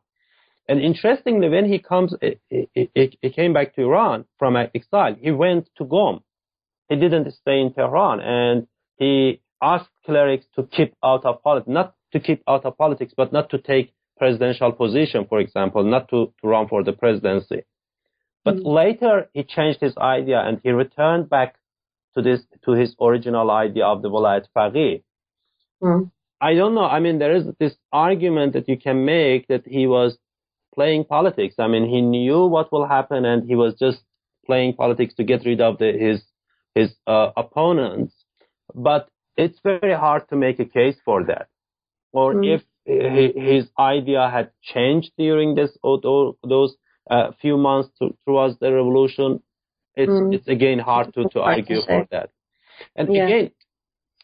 [0.68, 5.16] And interestingly, when he comes, he, he, he came back to Iran from exile.
[5.20, 6.22] He went to Qom.
[6.90, 11.96] He didn't stay in Tehran, and he asked clerics to keep out of politics, not
[12.14, 16.34] to keep out of politics, but not to take presidential position, for example, not to,
[16.42, 17.64] to run for the presidency.
[18.44, 18.68] But mm-hmm.
[18.68, 21.56] later he changed his idea and he returned back
[22.16, 25.04] to this to his original idea of the Walayat Faqih.
[25.84, 26.06] Mm-hmm.
[26.40, 26.86] I don't know.
[26.86, 30.18] I mean, there is this argument that you can make that he was
[30.76, 31.56] playing politics.
[31.58, 34.00] I mean, he knew what will happen and he was just
[34.46, 36.22] playing politics to get rid of the, his
[36.76, 38.14] his uh, opponents.
[38.74, 41.48] But it's very hard to make a case for that.
[42.12, 42.56] Or mm.
[42.56, 46.76] if his idea had changed during this those
[47.10, 49.42] uh, few months to, towards the revolution,
[49.96, 50.34] it's mm.
[50.34, 52.30] it's again hard to, to argue for that.
[52.96, 53.26] And yeah.
[53.26, 53.52] again,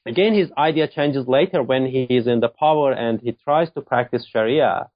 [0.05, 3.81] again, his idea changes later when he is in the power and he tries to
[3.81, 4.89] practice Sharia.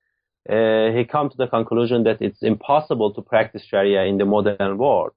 [0.48, 4.78] Uh, he comes to the conclusion that it's impossible to practice Sharia in the modern
[4.78, 5.12] world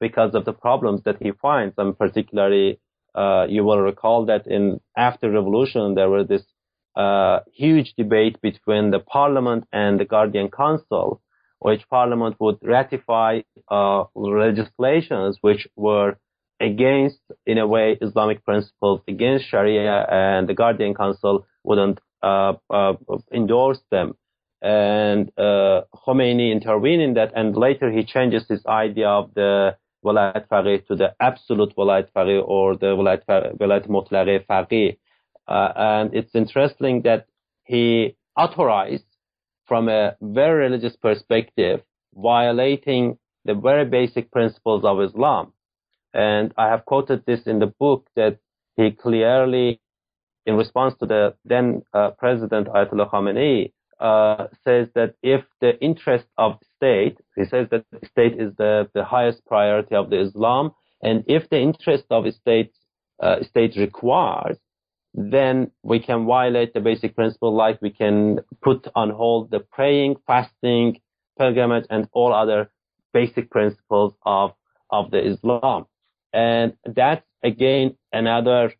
[0.00, 1.74] because of the problems that he finds.
[1.78, 2.80] And particularly,
[3.14, 6.42] uh, you will recall that in after revolution there was this
[6.96, 11.22] uh, huge debate between the parliament and the Guardian Council,
[11.60, 16.16] which parliament would ratify uh, legislations which were
[16.60, 22.94] against, in a way, Islamic principles, against Sharia, and the Guardian Council wouldn't uh, uh,
[23.32, 24.14] endorse them.
[24.64, 30.48] And uh, Khomeini intervened in that, and later he changes his idea of the Walayat
[30.48, 34.96] Faqih to the absolute Walayat Faqih or the Walayat Mutlaqe Faqih.
[35.46, 37.26] Uh, and it's interesting that
[37.64, 39.04] he authorized
[39.66, 41.82] from a very religious perspective,
[42.14, 45.52] violating the very basic principles of Islam.
[46.14, 48.38] And I have quoted this in the book that
[48.78, 49.82] he clearly,
[50.46, 56.26] in response to the then uh, President Ayatollah Khamenei, uh, says that if the interest
[56.38, 60.72] of state, he says that the state is the, the highest priority of the Islam,
[61.02, 62.72] and if the interest of state,
[63.22, 64.58] uh, state requires,
[65.14, 70.16] then we can violate the basic principle like we can put on hold the praying,
[70.26, 71.00] fasting,
[71.38, 72.70] pilgrimage, and all other
[73.12, 74.52] basic principles of,
[74.90, 75.86] of the Islam.
[76.32, 78.72] And that's again another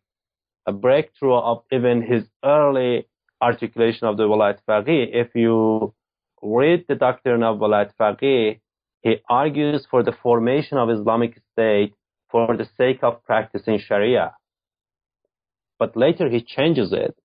[0.65, 3.07] a breakthrough of even his early
[3.49, 5.01] articulation of the Walayat Faqih.
[5.23, 5.93] If you
[6.41, 8.59] read the doctrine of Walayat Faqih,
[9.05, 11.93] he argues for the formation of Islamic State
[12.31, 14.27] for the sake of practicing Sharia.
[15.81, 17.15] But later he changes it.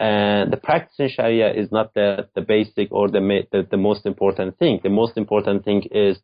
[0.00, 3.22] And the practicing Sharia is not the, the basic or the,
[3.52, 4.80] the, the most important thing.
[4.82, 6.18] The most important thing is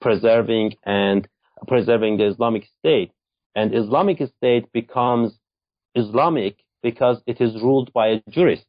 [0.00, 1.28] preserving and
[1.66, 3.12] preserving the Islamic State.
[3.54, 5.28] And Islamic State becomes
[5.94, 8.66] Islamic because it is ruled by a jurist,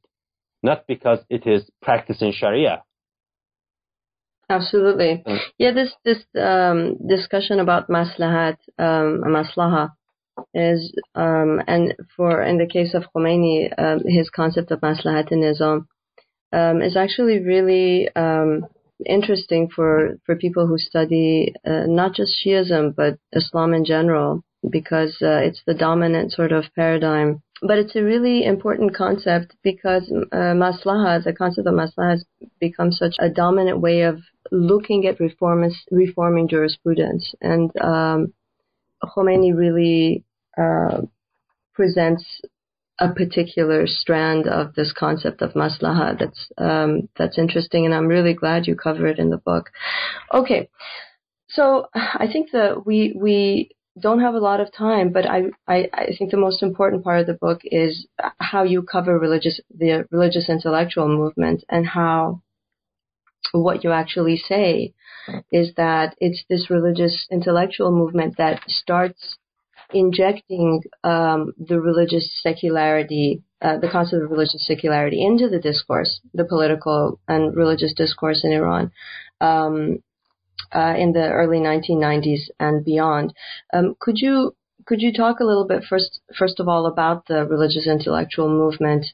[0.63, 2.83] not because it is practicing Sharia.
[4.49, 5.23] Absolutely.
[5.27, 5.39] Mm.
[5.57, 9.91] Yeah, this this um, discussion about maslahat, um, maslaha,
[10.53, 15.41] is um, and for in the case of Khomeini, um, his concept of maslahat in
[15.41, 15.87] Nizam
[16.53, 18.65] um, is actually really um,
[19.05, 25.17] interesting for, for people who study uh, not just Shiism but Islam in general because
[25.21, 27.41] uh, it's the dominant sort of paradigm.
[27.61, 32.25] But it's a really important concept because uh, maslaha, the concept of maslaha, has
[32.59, 34.19] become such a dominant way of
[34.51, 37.33] looking at reform, reforming jurisprudence.
[37.41, 38.33] And um,
[39.03, 40.23] Khomeini really
[40.57, 41.01] uh,
[41.73, 42.41] presents
[42.99, 48.33] a particular strand of this concept of maslaha that's um, that's interesting, and I'm really
[48.33, 49.69] glad you cover it in the book.
[50.33, 50.69] Okay,
[51.47, 53.69] so I think that we we
[53.99, 57.21] don't have a lot of time, but I, I, I think the most important part
[57.21, 58.07] of the book is
[58.39, 62.41] how you cover religious the religious intellectual movement and how
[63.51, 64.93] what you actually say
[65.51, 69.37] is that it's this religious intellectual movement that starts
[69.93, 76.45] injecting um, the religious secularity, uh, the concept of religious secularity into the discourse, the
[76.45, 78.91] political and religious discourse in Iran.
[79.39, 79.99] Um,
[80.73, 83.33] uh, in the early 1990s and beyond,
[83.73, 84.55] um, could you
[84.85, 89.05] could you talk a little bit first first of all about the religious intellectual movement?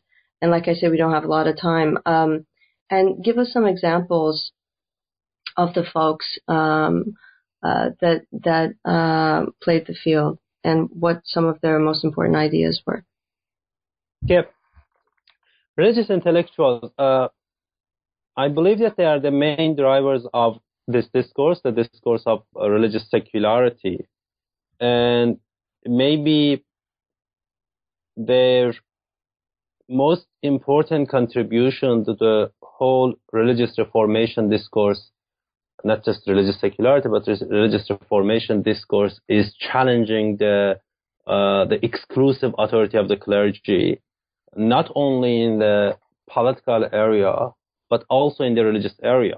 [0.41, 1.97] And like I said, we don't have a lot of time.
[2.05, 2.45] Um,
[2.89, 4.51] and give us some examples
[5.57, 7.15] of the folks um,
[7.63, 12.81] uh, that that uh, played the field and what some of their most important ideas
[12.85, 13.03] were.
[14.25, 14.53] Yep.
[15.75, 17.27] Religious intellectuals, uh,
[18.37, 22.69] I believe that they are the main drivers of this discourse, the discourse of uh,
[22.69, 24.07] religious secularity.
[24.79, 25.37] And
[25.85, 26.65] maybe
[28.17, 28.73] their
[29.89, 35.11] most important contribution to the whole religious reformation discourse
[35.83, 40.79] not just religious secularity, but religious reformation discourse is challenging the
[41.27, 44.01] uh, the exclusive authority of the clergy,
[44.57, 45.97] not only in the
[46.29, 47.49] political area,
[47.89, 49.35] but also in the religious area.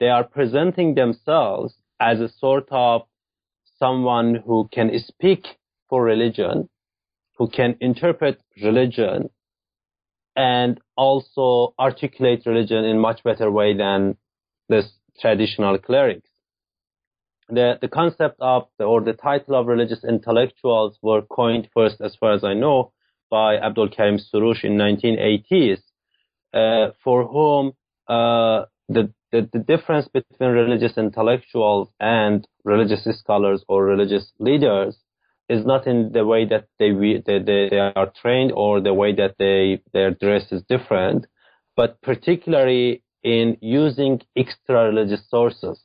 [0.00, 3.02] They are presenting themselves as a sort of
[3.78, 5.46] someone who can speak
[5.88, 6.68] for religion,
[7.38, 9.30] who can interpret religion,
[10.36, 14.16] and also articulate religion in much better way than
[14.68, 14.86] this
[15.20, 16.28] traditional clerics.
[17.48, 22.16] The, the concept of the, or the title of religious intellectuals were coined first, as
[22.18, 22.92] far as I know,
[23.30, 25.80] by Abdul Karim Soroush in 1980s,
[26.54, 27.72] uh, for whom
[28.08, 34.96] uh, the, the, the difference between religious intellectuals and religious scholars or religious leaders
[35.48, 36.92] is not in the way that they,
[37.26, 41.26] they, they are trained or the way that they, their dress is different,
[41.74, 45.82] but particularly in using extra religious sources.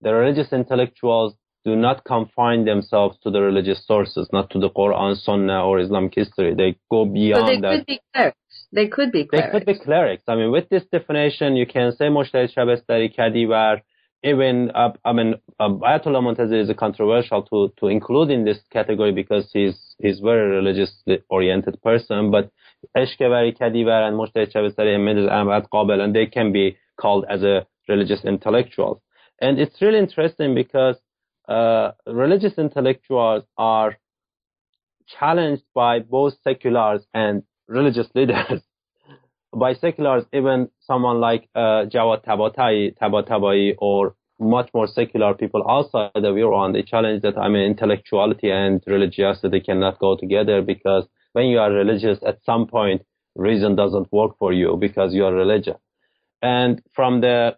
[0.00, 1.34] The religious intellectuals
[1.64, 6.16] do not confine themselves to the religious sources, not to the Quran, Sunnah, or Islamic
[6.16, 6.54] history.
[6.56, 8.34] They go beyond so they that.
[8.74, 8.90] Could be clerics.
[8.90, 9.30] They could be clerics.
[9.30, 10.24] They could be clerics.
[10.28, 13.82] I mean, with this definition, you can say Mojtahed Shabestari, Kadivar,
[14.24, 19.12] even, uh, I mean, uh, Ayatollah Montazeri is controversial to, to include in this category
[19.12, 22.50] because he's, he's very religiously oriented person, but
[22.96, 27.42] Eshkevari, Kadivar, and Mojtahed Shabestari, and Mirza Ahmad Qabel, and they can be called as
[27.42, 29.00] a religious intellectuals.
[29.40, 30.96] And it's really interesting because
[31.48, 33.96] uh, religious intellectuals are
[35.18, 38.60] challenged by both seculars and religious leaders.
[39.54, 46.10] by seculars, even someone like uh, Jawad Tabatabai, Tabatabai, or much more secular people outside
[46.24, 51.46] of Iran, they challenge that I mean intellectuality and religiosity cannot go together because when
[51.46, 53.02] you are religious, at some point
[53.36, 55.78] reason doesn't work for you because you are religious.
[56.42, 57.56] And from the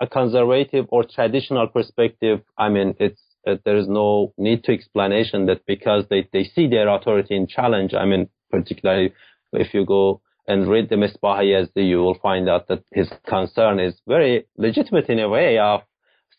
[0.00, 5.46] a conservative or traditional perspective, I mean, it's uh, there is no need to explanation
[5.46, 7.94] that because they, they see their authority in challenge.
[7.94, 9.12] I mean, particularly
[9.52, 13.80] if you go and read the Misbah Yazdi, you will find out that his concern
[13.80, 15.80] is very legitimate in a way of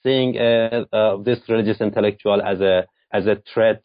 [0.03, 3.83] seeing uh, uh, this religious intellectual as a as a threat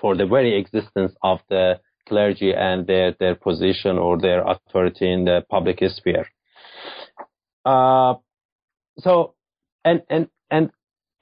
[0.00, 5.24] for the very existence of the clergy and their their position or their authority in
[5.24, 6.26] the public sphere.
[7.64, 8.14] Uh,
[8.98, 9.34] so
[9.84, 10.70] and and and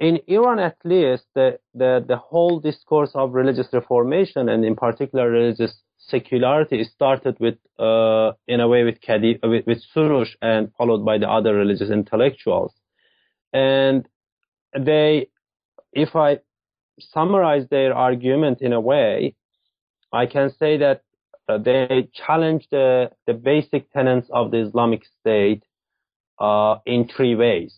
[0.01, 5.31] in Iran at least the, the the whole discourse of religious reformation and in particular
[5.31, 11.05] religious secularity started with uh, in a way with Kadi with, with Soroush and followed
[11.05, 12.73] by the other religious intellectuals
[13.53, 14.09] and
[14.79, 15.29] they
[15.93, 16.39] if I
[17.01, 19.35] summarize their argument in a way
[20.13, 21.03] I can say that
[21.49, 25.63] uh, they challenge the, the basic tenets of the Islamic State
[26.39, 27.75] uh, in three ways.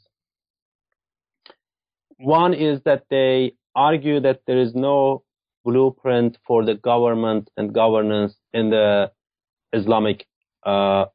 [2.18, 5.23] One is that they argue that there is no
[5.65, 9.11] blueprint for the government and governance in the
[9.73, 10.27] Islamic
[10.65, 11.07] uh,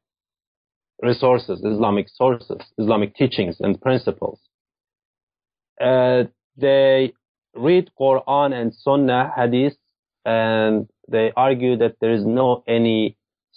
[1.02, 4.40] resources, Islamic sources, Islamic teachings and principles.
[5.80, 6.24] Uh,
[6.56, 7.12] they
[7.54, 9.76] read Quran and Sunnah Hadith
[10.24, 13.16] and they argue that there is no any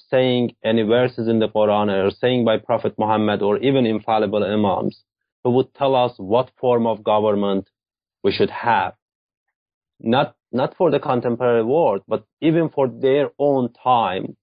[0.10, 5.04] saying any verses in the Quran or saying by Prophet Muhammad or even infallible imams
[5.44, 7.70] who would tell us what form of government
[8.24, 8.94] we should have.
[10.02, 14.38] Not, not for the contemporary world, but even for their own time,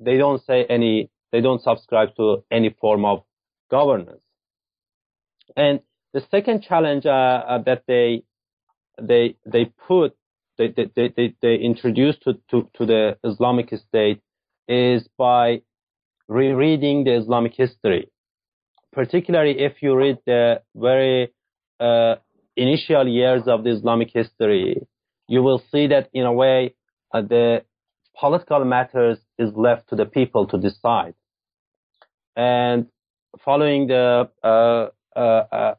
[0.00, 3.24] they don't say any, they don't subscribe to any form of
[3.70, 4.20] governance.
[5.56, 5.80] And
[6.12, 8.22] the second challenge uh, uh, that they,
[9.00, 10.16] they, they put,
[10.56, 14.20] they, they, they, they introduced to, to, to the Islamic State
[14.68, 15.62] is by
[16.28, 18.10] rereading the Islamic history,
[18.92, 21.32] particularly if you read the very
[21.80, 22.16] uh,
[22.60, 24.86] initial years of the Islamic history,
[25.28, 26.74] you will see that in a way
[27.12, 27.64] uh, the
[28.18, 31.14] political matters is left to the people to decide.
[32.36, 32.86] And
[33.44, 35.74] following the uh, uh, uh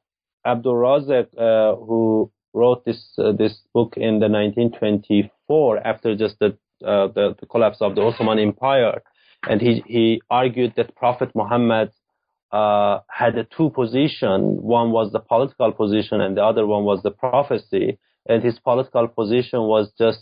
[0.46, 3.02] Abdul Razak, uh, who wrote this
[3.38, 8.40] this book in the 1924 after just the uh, the, the, collapse of the Ottoman
[8.40, 9.02] Empire,
[9.50, 11.92] and he he argued that Prophet Muhammad
[12.52, 14.62] uh, had a two position.
[14.62, 18.00] One was the political position, and the other one was the prophecy.
[18.28, 20.20] And his political position was just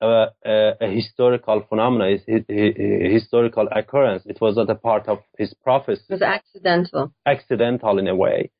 [0.00, 4.24] a, a, a historical phenomenon, a, a, historical occurrence.
[4.26, 6.02] It was not a part of his prophecy.
[6.08, 7.12] It was accidental.
[7.24, 8.50] Accidental in a way.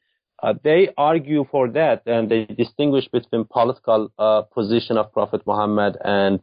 [0.43, 5.97] Uh, they argue for that, and they distinguish between political uh, position of Prophet Muhammad
[6.05, 6.41] and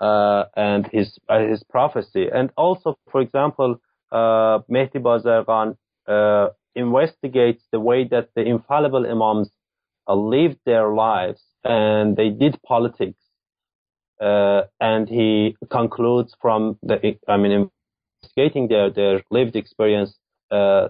[0.00, 2.26] uh, and his uh, his prophecy.
[2.32, 5.76] And also, for example, uh, Mehdi Bazargan
[6.08, 9.50] uh, investigates the way that the infallible imams
[10.08, 13.24] uh, lived their lives and they did politics
[14.20, 17.70] uh, and he concludes from the, I mean,
[18.22, 20.14] investigating their, their lived experience,
[20.50, 20.88] uh,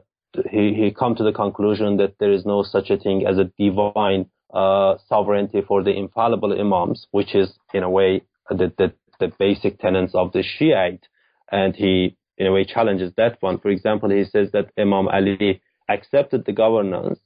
[0.51, 3.51] he, he come to the conclusion that there is no such a thing as a
[3.59, 9.33] divine uh, sovereignty for the infallible imams, which is in a way the, the, the
[9.39, 11.07] basic tenets of the Shiite.
[11.51, 13.59] And he, in a way, challenges that one.
[13.59, 17.19] For example, he says that Imam Ali accepted the governance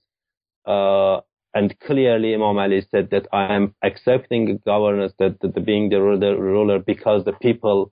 [0.66, 1.20] uh,
[1.54, 6.00] and clearly, Imam Ali said that I am accepting governance, that, that the being the
[6.00, 7.90] ruler, ruler because the people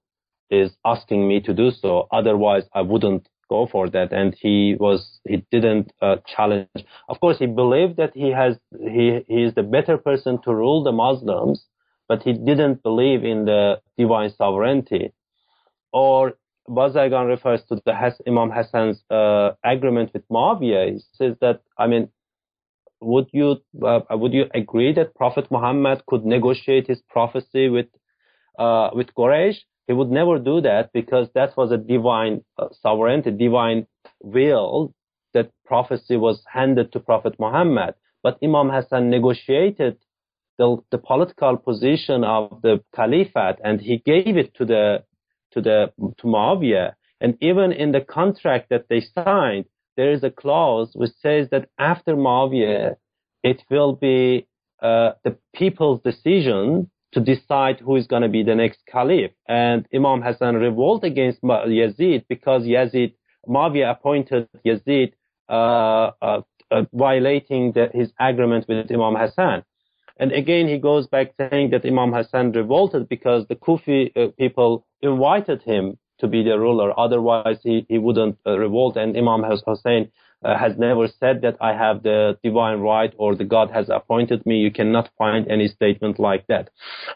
[0.51, 2.07] is asking me to do so.
[2.13, 4.13] Otherwise, I wouldn't go for that.
[4.13, 6.69] And he was, he didn't uh, challenge.
[7.09, 10.85] Of course, he believed that he has, he, he is the better person to rule
[10.85, 11.65] the Muslims,
[12.09, 15.13] but he didn't believe in the divine sovereignty.
[15.93, 16.35] Or
[16.69, 20.93] Bazargan refers to the Has, Imam Hassan's uh, agreement with Muawiyah.
[20.93, 22.09] He says that, I mean,
[23.01, 27.87] would you uh, would you agree that Prophet Muhammad could negotiate his prophecy with
[28.59, 29.59] uh, with Quraysh?
[29.87, 33.87] He would never do that because that was a divine uh, sovereignty, divine
[34.21, 34.95] will
[35.35, 37.95] that prophecy was handed to Prophet Muhammad.
[38.23, 39.99] But Imam Hassan negotiated
[40.59, 45.05] the, the political position of the caliphate and he gave it to the
[45.57, 46.93] to the to Muawiyah.
[47.21, 49.65] And even in the contract that they signed,
[49.97, 52.97] there is a clause which says that after Muawiyah,
[53.43, 54.47] it will be
[54.83, 59.31] uh, the people's decision to decide who is going to be the next caliph.
[59.49, 63.15] And Imam Hassan revolt against Yazid because Yazid,
[63.49, 65.13] Muawiyah appointed Yazid
[65.49, 69.63] uh, uh, uh, violating the, his agreement with Imam Hassan.
[70.19, 74.87] And again, he goes back saying that Imam Hassan revolted because the Kufi uh, people
[75.03, 76.99] invited him to be the ruler.
[76.99, 78.97] Otherwise, he, he wouldn't uh, revolt.
[78.97, 80.11] And Imam Hussein
[80.43, 84.47] uh, has never said that I have the divine right or the God has appointed
[84.47, 84.57] me.
[84.57, 86.71] You cannot find any statement like that.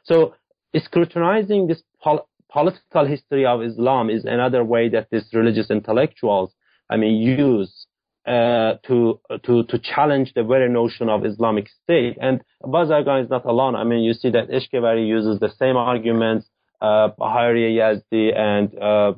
[0.04, 0.34] So
[0.76, 6.52] scrutinizing this pol- political history of Islam is another way that these religious intellectuals,
[6.90, 7.86] I mean, use
[8.30, 12.16] uh, to to to challenge the very notion of Islamic State.
[12.20, 13.74] And Bazargan is not alone.
[13.74, 16.46] I mean, you see that Eshkevari uses the same arguments
[16.80, 19.12] uh, Haeri Yazdi and uh,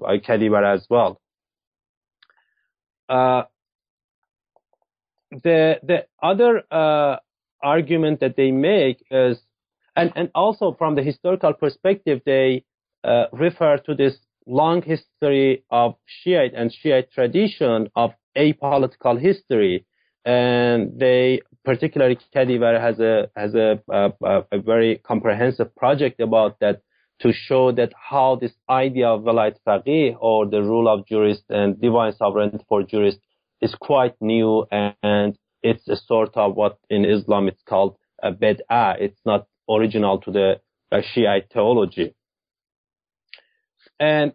[0.65, 1.21] as well.
[3.09, 3.43] Uh,
[5.31, 7.17] the the other uh,
[7.63, 9.39] argument that they make is,
[9.97, 12.65] and and also from the historical perspective, they
[13.05, 14.15] uh, refer to this
[14.47, 19.87] long history of Shiite and Shiite tradition of apolitical history,
[20.25, 26.83] and they particularly Kadivar has a has a, a, a very comprehensive project about that
[27.21, 31.81] to show that how this idea of velayat faqih or the rule of jurist and
[31.81, 33.19] divine sovereignty for jurist
[33.61, 38.97] is quite new and it's a sort of what in Islam it's called a bid'ah.
[39.01, 40.61] It's not original to the
[40.91, 42.15] uh, Shiite theology.
[44.01, 44.33] And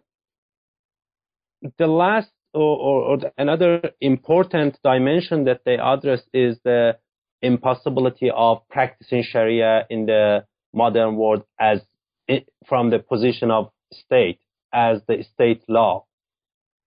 [1.78, 6.96] the last or, or, or the, another important dimension that they address is the
[7.42, 11.80] impossibility of practicing Sharia in the modern world as
[12.26, 14.40] it, from the position of state
[14.72, 16.04] as the state law.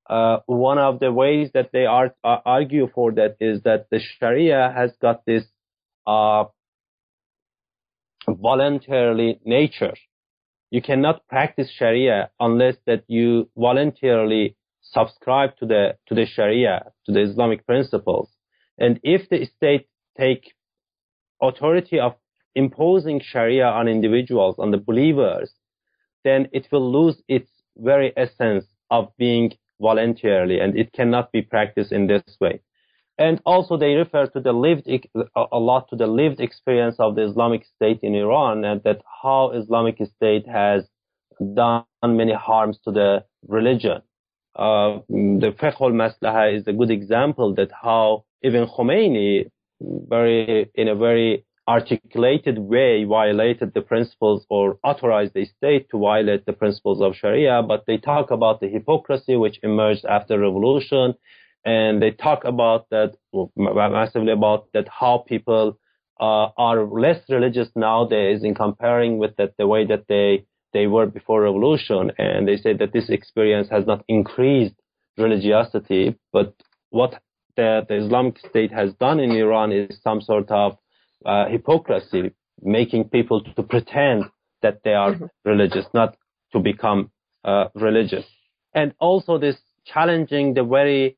[0.09, 3.99] Uh, one of the ways that they are, uh, argue for that is that the
[4.19, 5.43] Sharia has got this
[6.05, 6.45] uh,
[8.27, 9.93] voluntarily nature.
[10.69, 17.11] You cannot practice Sharia unless that you voluntarily subscribe to the to the Sharia, to
[17.11, 18.29] the Islamic principles.
[18.77, 20.53] And if the state take
[21.41, 22.15] authority of
[22.55, 25.51] imposing Sharia on individuals, on the believers,
[26.23, 31.91] then it will lose its very essence of being voluntarily and it cannot be practiced
[31.91, 32.61] in this way.
[33.17, 34.87] And also they refer to the lived,
[35.35, 39.51] a lot to the lived experience of the Islamic State in Iran and that how
[39.51, 40.87] Islamic State has
[41.53, 44.01] done many harms to the religion.
[44.55, 49.49] Uh, the Fiqh al-Maslaha is a good example that how even Khomeini
[49.81, 56.45] very, in a very articulated way violated the principles or authorized the state to violate
[56.45, 61.13] the principles of Sharia, but they talk about the hypocrisy which emerged after revolution,
[61.63, 63.13] and they talk about that
[63.55, 65.77] massively about that how people
[66.19, 71.05] uh, are less religious nowadays in comparing with that the way that they they were
[71.05, 74.75] before revolution, and they say that this experience has not increased
[75.17, 76.53] religiosity, but
[76.89, 77.21] what
[77.57, 80.77] the, the Islamic State has done in Iran is some sort of
[81.25, 84.25] uh, hypocrisy, making people to pretend
[84.61, 85.25] that they are mm-hmm.
[85.43, 86.15] religious, not
[86.53, 87.11] to become
[87.43, 88.25] uh, religious.
[88.73, 91.17] And also this challenging the very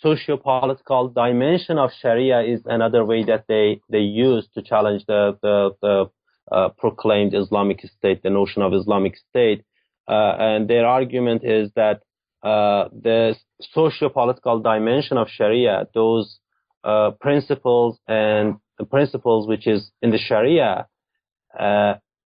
[0.00, 5.70] socio-political dimension of Sharia is another way that they, they use to challenge the, the,
[5.82, 6.10] the
[6.50, 9.64] uh, proclaimed Islamic State, the notion of Islamic State.
[10.06, 12.02] Uh, and their argument is that
[12.42, 16.38] uh, the socio-political dimension of Sharia, those
[16.84, 18.56] uh, principles and
[18.90, 20.86] principles which is in the Sharia,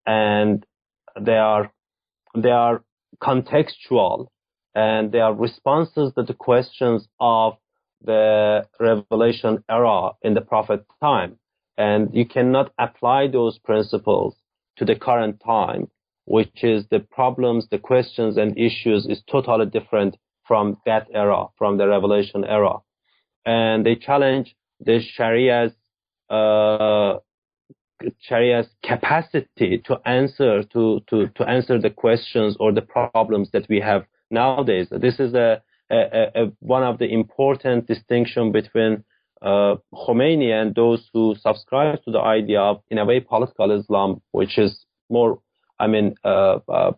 [0.06, 0.66] and
[1.20, 1.72] they are
[2.34, 2.82] they are
[3.20, 4.28] contextual
[4.74, 7.54] and they are responses to the questions of
[8.04, 11.38] the revelation era in the prophet time.
[11.78, 14.36] And you cannot apply those principles
[14.76, 15.88] to the current time,
[16.24, 20.16] which is the problems, the questions and issues is totally different
[20.46, 22.76] from that era, from the revelation era.
[23.44, 25.72] And they challenge the Sharia's,
[26.28, 27.18] uh,
[28.28, 33.80] Sharia's capacity to answer, to, to, to answer the questions or the problems that we
[33.80, 34.88] have nowadays.
[34.90, 35.96] This is a, a,
[36.34, 39.04] a one of the important distinction between
[39.42, 44.22] uh, Khomeini and those who subscribe to the idea of, in a way, political Islam,
[44.30, 45.40] which is more,
[45.78, 46.92] I mean, uh, uh,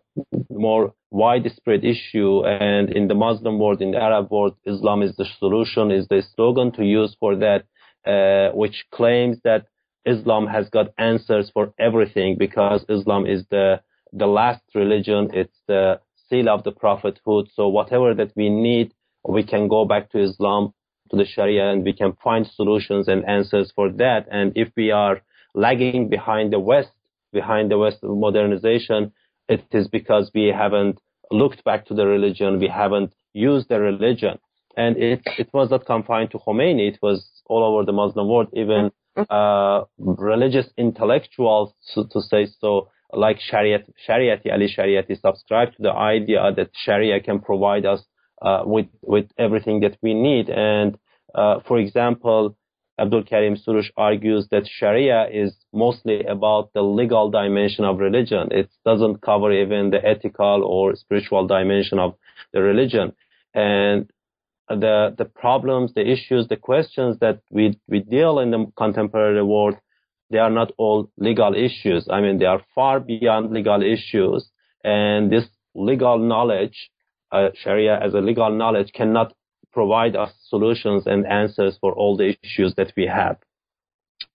[0.49, 2.45] more widespread issue.
[2.45, 6.23] And in the Muslim world, in the Arab world, Islam is the solution, is the
[6.35, 7.65] slogan to use for that,
[8.05, 9.65] uh, which claims that
[10.05, 13.81] Islam has got answers for everything because Islam is the
[14.13, 15.29] the last religion.
[15.33, 17.49] It's the seal of the prophethood.
[17.53, 18.93] So whatever that we need,
[19.27, 20.73] we can go back to Islam,
[21.09, 24.27] to the Sharia, and we can find solutions and answers for that.
[24.31, 25.21] And if we are
[25.53, 26.91] lagging behind the West,
[27.31, 29.11] behind the West modernization,
[29.47, 30.99] it is because we haven't
[31.31, 34.39] looked back to the religion, we haven't used the religion.
[34.77, 38.47] And it, it was not confined to Khomeini, it was all over the Muslim world,
[38.53, 38.91] even
[39.29, 45.93] uh, religious intellectuals, to, to say so, like Shariat, Shariati, Ali Shariati subscribed to the
[45.93, 48.01] idea that Sharia can provide us
[48.65, 50.49] with with everything that we need.
[50.49, 50.97] And
[51.33, 52.55] uh, for example,
[52.99, 58.47] Abdul Karim Soroush argues that Sharia is mostly about the legal dimension of religion.
[58.51, 62.15] It doesn't cover even the ethical or spiritual dimension of
[62.53, 63.13] the religion.
[63.53, 64.09] And
[64.69, 69.75] the the problems, the issues, the questions that we we deal in the contemporary world
[70.29, 72.07] they are not all legal issues.
[72.09, 74.49] I mean, they are far beyond legal issues.
[74.83, 76.89] And this legal knowledge,
[77.35, 79.33] uh, Sharia as a legal knowledge, cannot
[79.71, 83.37] provide us solutions and answers for all the issues that we have.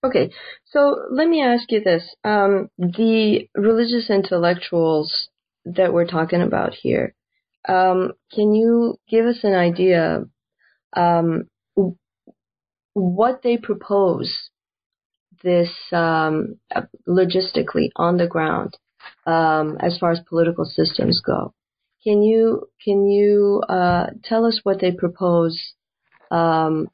[0.03, 0.29] Okay,
[0.65, 2.03] so let me ask you this.
[2.23, 5.29] Um, the religious intellectuals
[5.65, 7.13] that we're talking about here,
[7.67, 10.25] um, can you give us an idea
[10.95, 11.47] um,
[12.93, 14.49] what they propose
[15.43, 16.59] this um,
[17.07, 18.77] logistically on the ground
[19.25, 21.53] um, as far as political systems go.
[22.03, 25.73] Can you can you uh, tell us what they propose
[26.31, 26.89] um,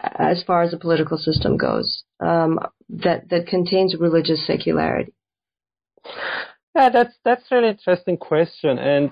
[0.00, 2.58] as far as the political system goes um,
[2.88, 5.14] that that contains religious secularity?
[6.74, 9.10] Yeah, that's that's really interesting question, and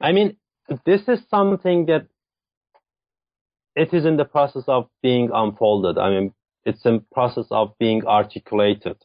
[0.00, 0.36] I mean
[0.84, 2.06] this is something that
[3.76, 5.98] it is in the process of being unfolded.
[5.98, 8.96] I mean, it's in process of being articulated.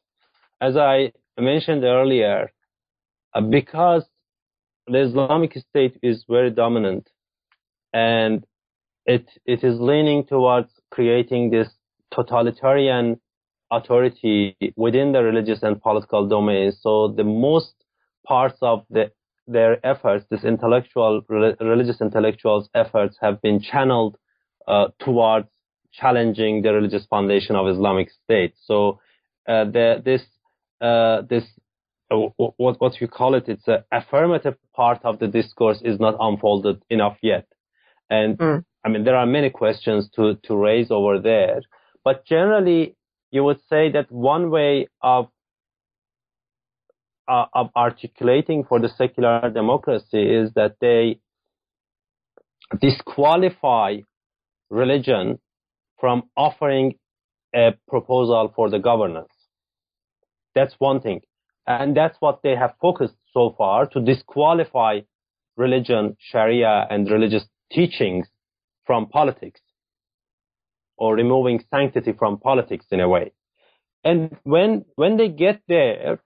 [0.60, 2.52] As I mentioned earlier,
[3.34, 4.04] uh, because
[4.88, 7.10] the Islamic State is very dominant
[7.94, 8.46] and
[9.06, 11.70] it it is leaning towards creating this
[12.14, 13.20] totalitarian
[13.72, 16.78] authority within the religious and political domains.
[16.82, 17.74] So the most
[18.26, 19.12] parts of the
[19.48, 24.18] their efforts, this intellectual religious intellectuals' efforts, have been channeled
[24.68, 25.48] uh, towards
[25.94, 28.54] challenging the religious foundation of Islamic State.
[28.66, 29.00] So
[29.48, 30.22] uh, the, this
[30.82, 31.44] uh, this
[32.10, 36.82] what what you call it, it's an affirmative part of the discourse is not unfolded
[36.90, 37.48] enough yet.
[38.10, 38.64] And mm.
[38.86, 41.62] I mean, there are many questions to to raise over there,
[42.04, 42.96] but generally,
[43.32, 45.30] you would say that one way of
[47.28, 51.20] uh, of articulating for the secular democracy is that they
[52.80, 53.98] disqualify
[54.70, 55.40] religion
[56.00, 56.94] from offering
[57.56, 59.30] a proposal for the governance.
[60.54, 61.22] That's one thing.
[61.68, 65.02] And that's what they have focused so far to disqualify
[65.58, 68.28] religion, Sharia, and religious teachings
[68.86, 69.62] from politics
[70.98, 73.32] or removing sanctity from politics in a way.
[74.04, 76.20] And when, when they get there,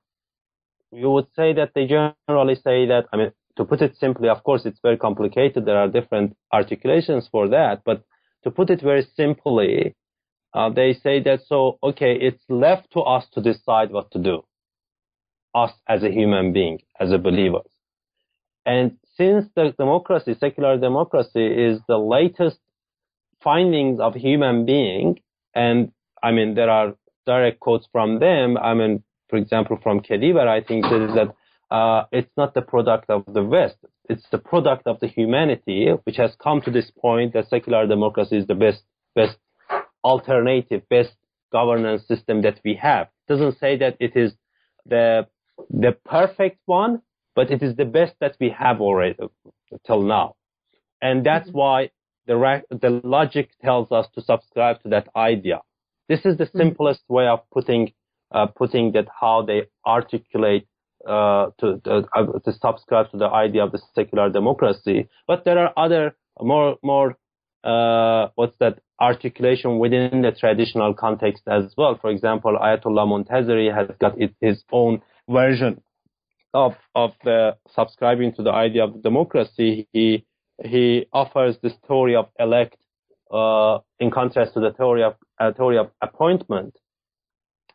[0.92, 4.44] you would say that they generally say that, I mean, to put it simply, of
[4.44, 5.66] course, it's very complicated.
[5.66, 8.04] There are different articulations for that, but
[8.44, 9.96] to put it very simply,
[10.54, 14.44] uh, they say that so, okay, it's left to us to decide what to do.
[15.54, 17.62] Us as a human being, as a believer.
[18.66, 22.60] And since the democracy, secular democracy is the latest
[23.44, 25.20] findings of human being,
[25.56, 25.92] and
[26.22, 26.96] I mean, there are
[27.26, 28.58] direct quotes from them.
[28.58, 31.36] I mean, for example, from Kadivar writings is that
[31.74, 33.78] uh, it's not the product of the West.
[34.10, 38.38] It's the product of the humanity, which has come to this point that secular democracy
[38.38, 38.82] is the best,
[39.16, 39.38] best
[40.04, 41.12] alternative, best
[41.52, 43.08] governance system that we have.
[43.28, 44.34] It doesn't say that it is
[44.86, 45.28] the
[45.70, 47.02] the perfect one,
[47.36, 49.16] but it is the best that we have already
[49.86, 50.36] till now,
[51.02, 51.58] and that's mm-hmm.
[51.58, 51.90] why
[52.28, 55.62] the the logic tells us to subscribe to that idea.
[56.08, 56.58] This is the mm-hmm.
[56.58, 57.94] simplest way of putting
[58.32, 60.68] uh, putting that how they articulate
[61.08, 65.08] uh, to, uh, to subscribe to the idea of the secular democracy.
[65.28, 67.18] But there are other more more
[67.64, 71.98] uh, what's that articulation within the traditional context as well.
[72.02, 75.82] For example, Ayatollah Montazeri has got it, his own version
[76.54, 79.88] of of the subscribing to the idea of democracy.
[79.94, 80.26] He
[80.64, 82.78] he offers the story of elect
[83.32, 86.76] uh, in contrast to the theory of uh, theory of appointment.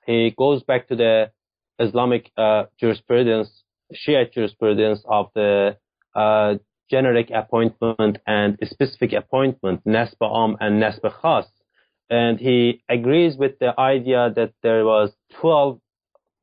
[0.07, 1.31] He goes back to the
[1.79, 3.49] Islamic uh, jurisprudence,
[3.93, 5.77] Shia jurisprudence of the
[6.15, 6.55] uh,
[6.91, 11.47] generic appointment and specific appointment, nasb am and nasb khas.
[12.11, 15.81] And he agrees with the idea that there was 12,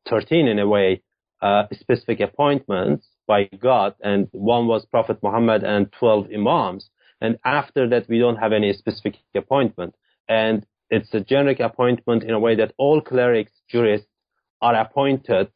[0.10, 1.02] 13 in a way,
[1.42, 6.90] uh, specific appointments by God, and one was Prophet Muhammad and 12 imams.
[7.20, 9.96] And after that, we don't have any specific appointment.
[10.28, 14.08] And it's a generic appointment in a way that all clerics, jurists
[14.62, 15.50] are appointed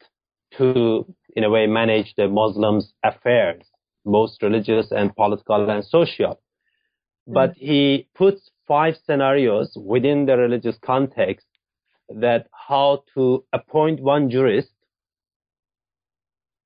[0.57, 3.63] to, in a way, manage the Muslims' affairs,
[4.05, 6.39] both religious and political and social.
[7.27, 7.65] But mm-hmm.
[7.65, 11.45] he puts five scenarios within the religious context
[12.09, 14.69] that how to appoint one jurist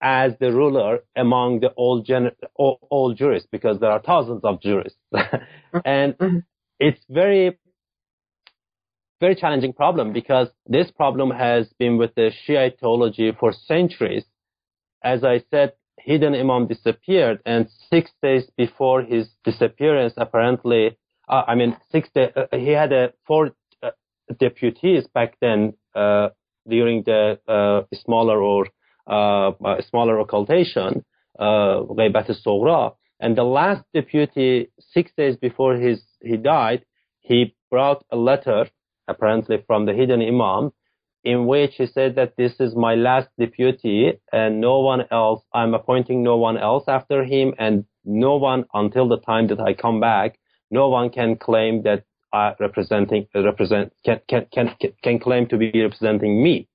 [0.01, 4.61] as the ruler among the all, gen- all, all jurists because there are thousands of
[4.61, 4.99] jurists.
[5.85, 6.37] and mm-hmm.
[6.79, 7.57] it's very
[9.19, 14.23] very challenging problem because this problem has been with the Shiite theology for centuries.
[15.03, 21.55] As I said, hidden imam disappeared and six days before his disappearance, apparently, uh, I
[21.55, 23.51] mean, six day, uh, he had a four
[24.37, 26.29] deputies back then uh,
[26.67, 28.67] during the uh, smaller or
[29.07, 29.51] uh,
[29.89, 31.03] smaller occultation,
[31.39, 31.81] uh,
[32.45, 32.93] Sogra.
[33.19, 36.85] And the last deputy, six days before his he died,
[37.19, 38.67] he brought a letter
[39.09, 40.71] apparently from the hidden imam,
[41.23, 45.73] in which he said that this is my last deputy and no one else, I'm
[45.73, 49.99] appointing no one else after him and no one until the time that I come
[49.99, 50.39] back,
[50.71, 55.71] no one can claim that I representing, represent, can, can, can, can claim to be
[55.73, 56.67] representing me.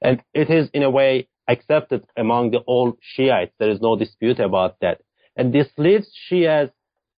[0.00, 3.52] And it is in a way accepted among the old Shiites.
[3.58, 5.00] There is no dispute about that.
[5.36, 6.70] And this leaves Shias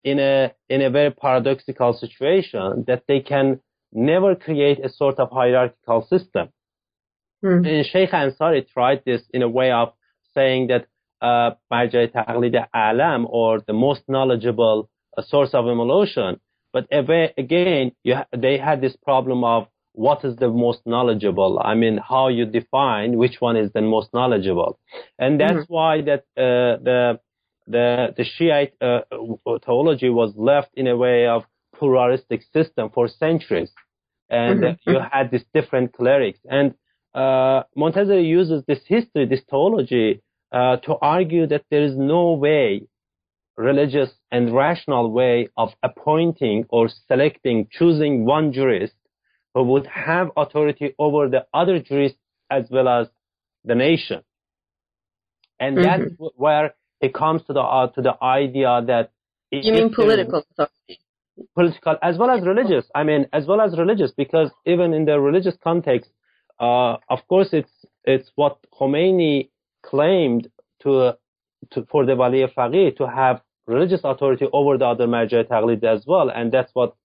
[0.03, 3.59] in a, in a very paradoxical situation that they can
[3.91, 6.49] never create a sort of hierarchical system.
[7.43, 7.67] Mm.
[7.67, 9.93] And Sheikh Ansari tried this in a way of
[10.33, 10.87] saying that
[11.21, 16.39] uh, Marjai Taqlid Alam or the most knowledgeable uh, source of emulation.
[16.73, 21.61] But again, ha- they had this problem of what is the most knowledgeable?
[21.63, 24.79] I mean, how you define which one is the most knowledgeable.
[25.19, 25.73] And that's mm-hmm.
[25.73, 27.19] why that uh, the
[27.67, 29.01] the the Shiite uh,
[29.65, 31.43] theology was left in a way of
[31.77, 33.71] pluralistic system for centuries
[34.33, 34.89] and mm-hmm.
[34.89, 36.39] you had these different clerics.
[36.49, 36.73] And
[37.13, 40.21] uh, uses this history, this theology,
[40.51, 42.83] uh, to argue that there is no way,
[43.57, 48.93] religious and rational way of appointing or selecting, choosing one jurist
[49.53, 52.17] who would have authority over the other jurists
[52.49, 53.07] as well as
[53.63, 54.21] the nation.
[55.59, 56.03] And mm-hmm.
[56.03, 59.11] that's where it comes to the uh, to the idea that
[59.51, 60.99] you mean political authority
[61.55, 62.85] political as well as religious.
[62.95, 66.09] I mean, as well as religious, because even in the religious context,
[66.59, 67.71] uh, of course, it's
[68.05, 69.49] it's what Khomeini
[69.83, 70.49] claimed
[70.81, 71.17] to,
[71.71, 76.05] to for the Wali Faqih to have religious authority over the other Marja Taqlid as
[76.05, 76.95] well, and that's what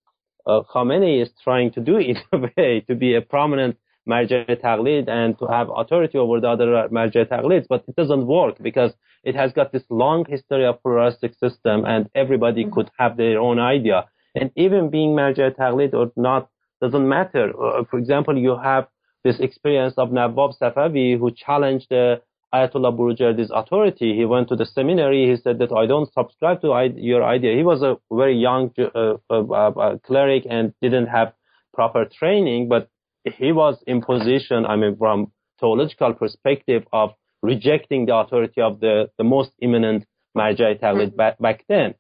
[0.47, 3.77] uh, Khomeini is trying to do in a way to be a prominent
[4.09, 8.57] Marja Taqlid and to have authority over the other Marja Taqlids, but it doesn't work
[8.61, 8.93] because
[9.25, 12.75] it has got this long history of pluralistic system and everybody mm-hmm.
[12.75, 14.07] could have their own idea.
[14.35, 16.49] And even being marja taqlid or not
[16.81, 17.51] doesn't matter.
[17.61, 18.87] Uh, for example, you have
[19.25, 22.17] this experience of Nawab Safavi who challenged uh,
[22.55, 24.15] Ayatollah Burujerdi's authority.
[24.17, 25.29] He went to the seminary.
[25.31, 27.57] He said that I don't subscribe to your idea.
[27.57, 31.33] He was a very young uh, uh, uh, cleric and didn't have
[31.75, 32.89] proper training, but
[33.37, 37.11] he was in position, I mean, from theological perspective of
[37.43, 41.95] rejecting the authority of the, the most eminent Marja Taqlid back, back then.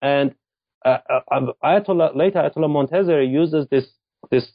[0.00, 0.34] And
[0.84, 3.86] uh, uh, um, Ayatollah, later Ayatollah Montazeri uses this,
[4.30, 4.50] this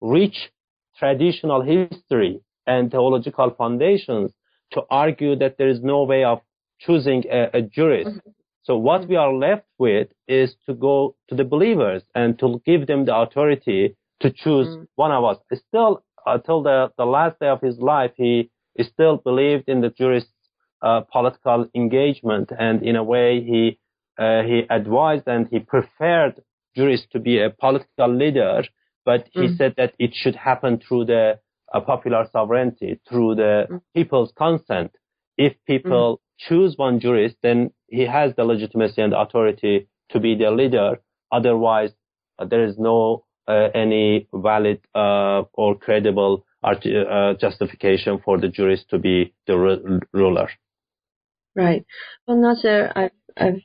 [0.00, 0.50] rich
[0.96, 4.32] traditional history and theological foundations
[4.72, 6.40] to argue that there is no way of
[6.80, 8.10] choosing a, a jurist.
[8.10, 8.30] Mm-hmm.
[8.64, 12.86] So what we are left with is to go to the believers and to give
[12.86, 14.86] them the authority to choose mm.
[14.94, 15.38] one of us.
[15.68, 18.50] Still, until the, the last day of his life, he,
[18.80, 20.28] still believed in the jurist
[20.80, 23.78] uh, political engagement, and in a way, he
[24.18, 26.40] uh, he advised and he preferred
[26.74, 28.62] jurists to be a political leader,
[29.04, 29.56] but he mm.
[29.58, 31.38] said that it should happen through the
[31.72, 33.80] uh, popular sovereignty, through the mm.
[33.94, 34.92] people's consent.
[35.36, 36.48] If people mm.
[36.48, 41.00] choose one jurist, then he has the legitimacy and authority to be their leader.
[41.30, 41.90] Otherwise,
[42.38, 48.88] uh, there is no uh, any valid uh, or credible uh, justification for the jurist
[48.90, 50.48] to be the ruler.
[51.56, 51.84] Right.
[52.26, 53.62] Well, Nasser, I've, I've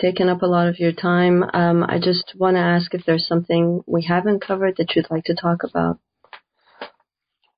[0.00, 1.44] taken up a lot of your time.
[1.52, 5.24] Um, I just want to ask if there's something we haven't covered that you'd like
[5.24, 5.98] to talk about.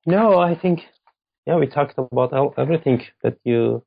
[0.05, 0.81] No, I think,
[1.45, 3.83] yeah, we talked about everything that you.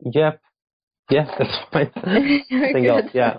[0.00, 0.40] Yep.
[1.10, 1.90] Yeah, that's fine.
[2.50, 3.10] Nothing else.
[3.12, 3.38] Yeah.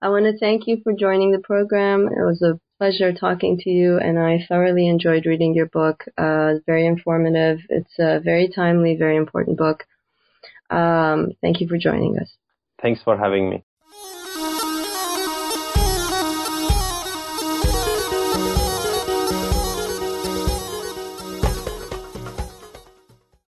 [0.00, 2.06] I want to thank you for joining the program.
[2.06, 6.04] It was a pleasure talking to you, and I thoroughly enjoyed reading your book.
[6.18, 7.60] Uh, very informative.
[7.70, 9.84] It's a very timely, very important book.
[10.70, 12.36] Um, thank you for joining us.
[12.82, 13.64] Thanks for having me.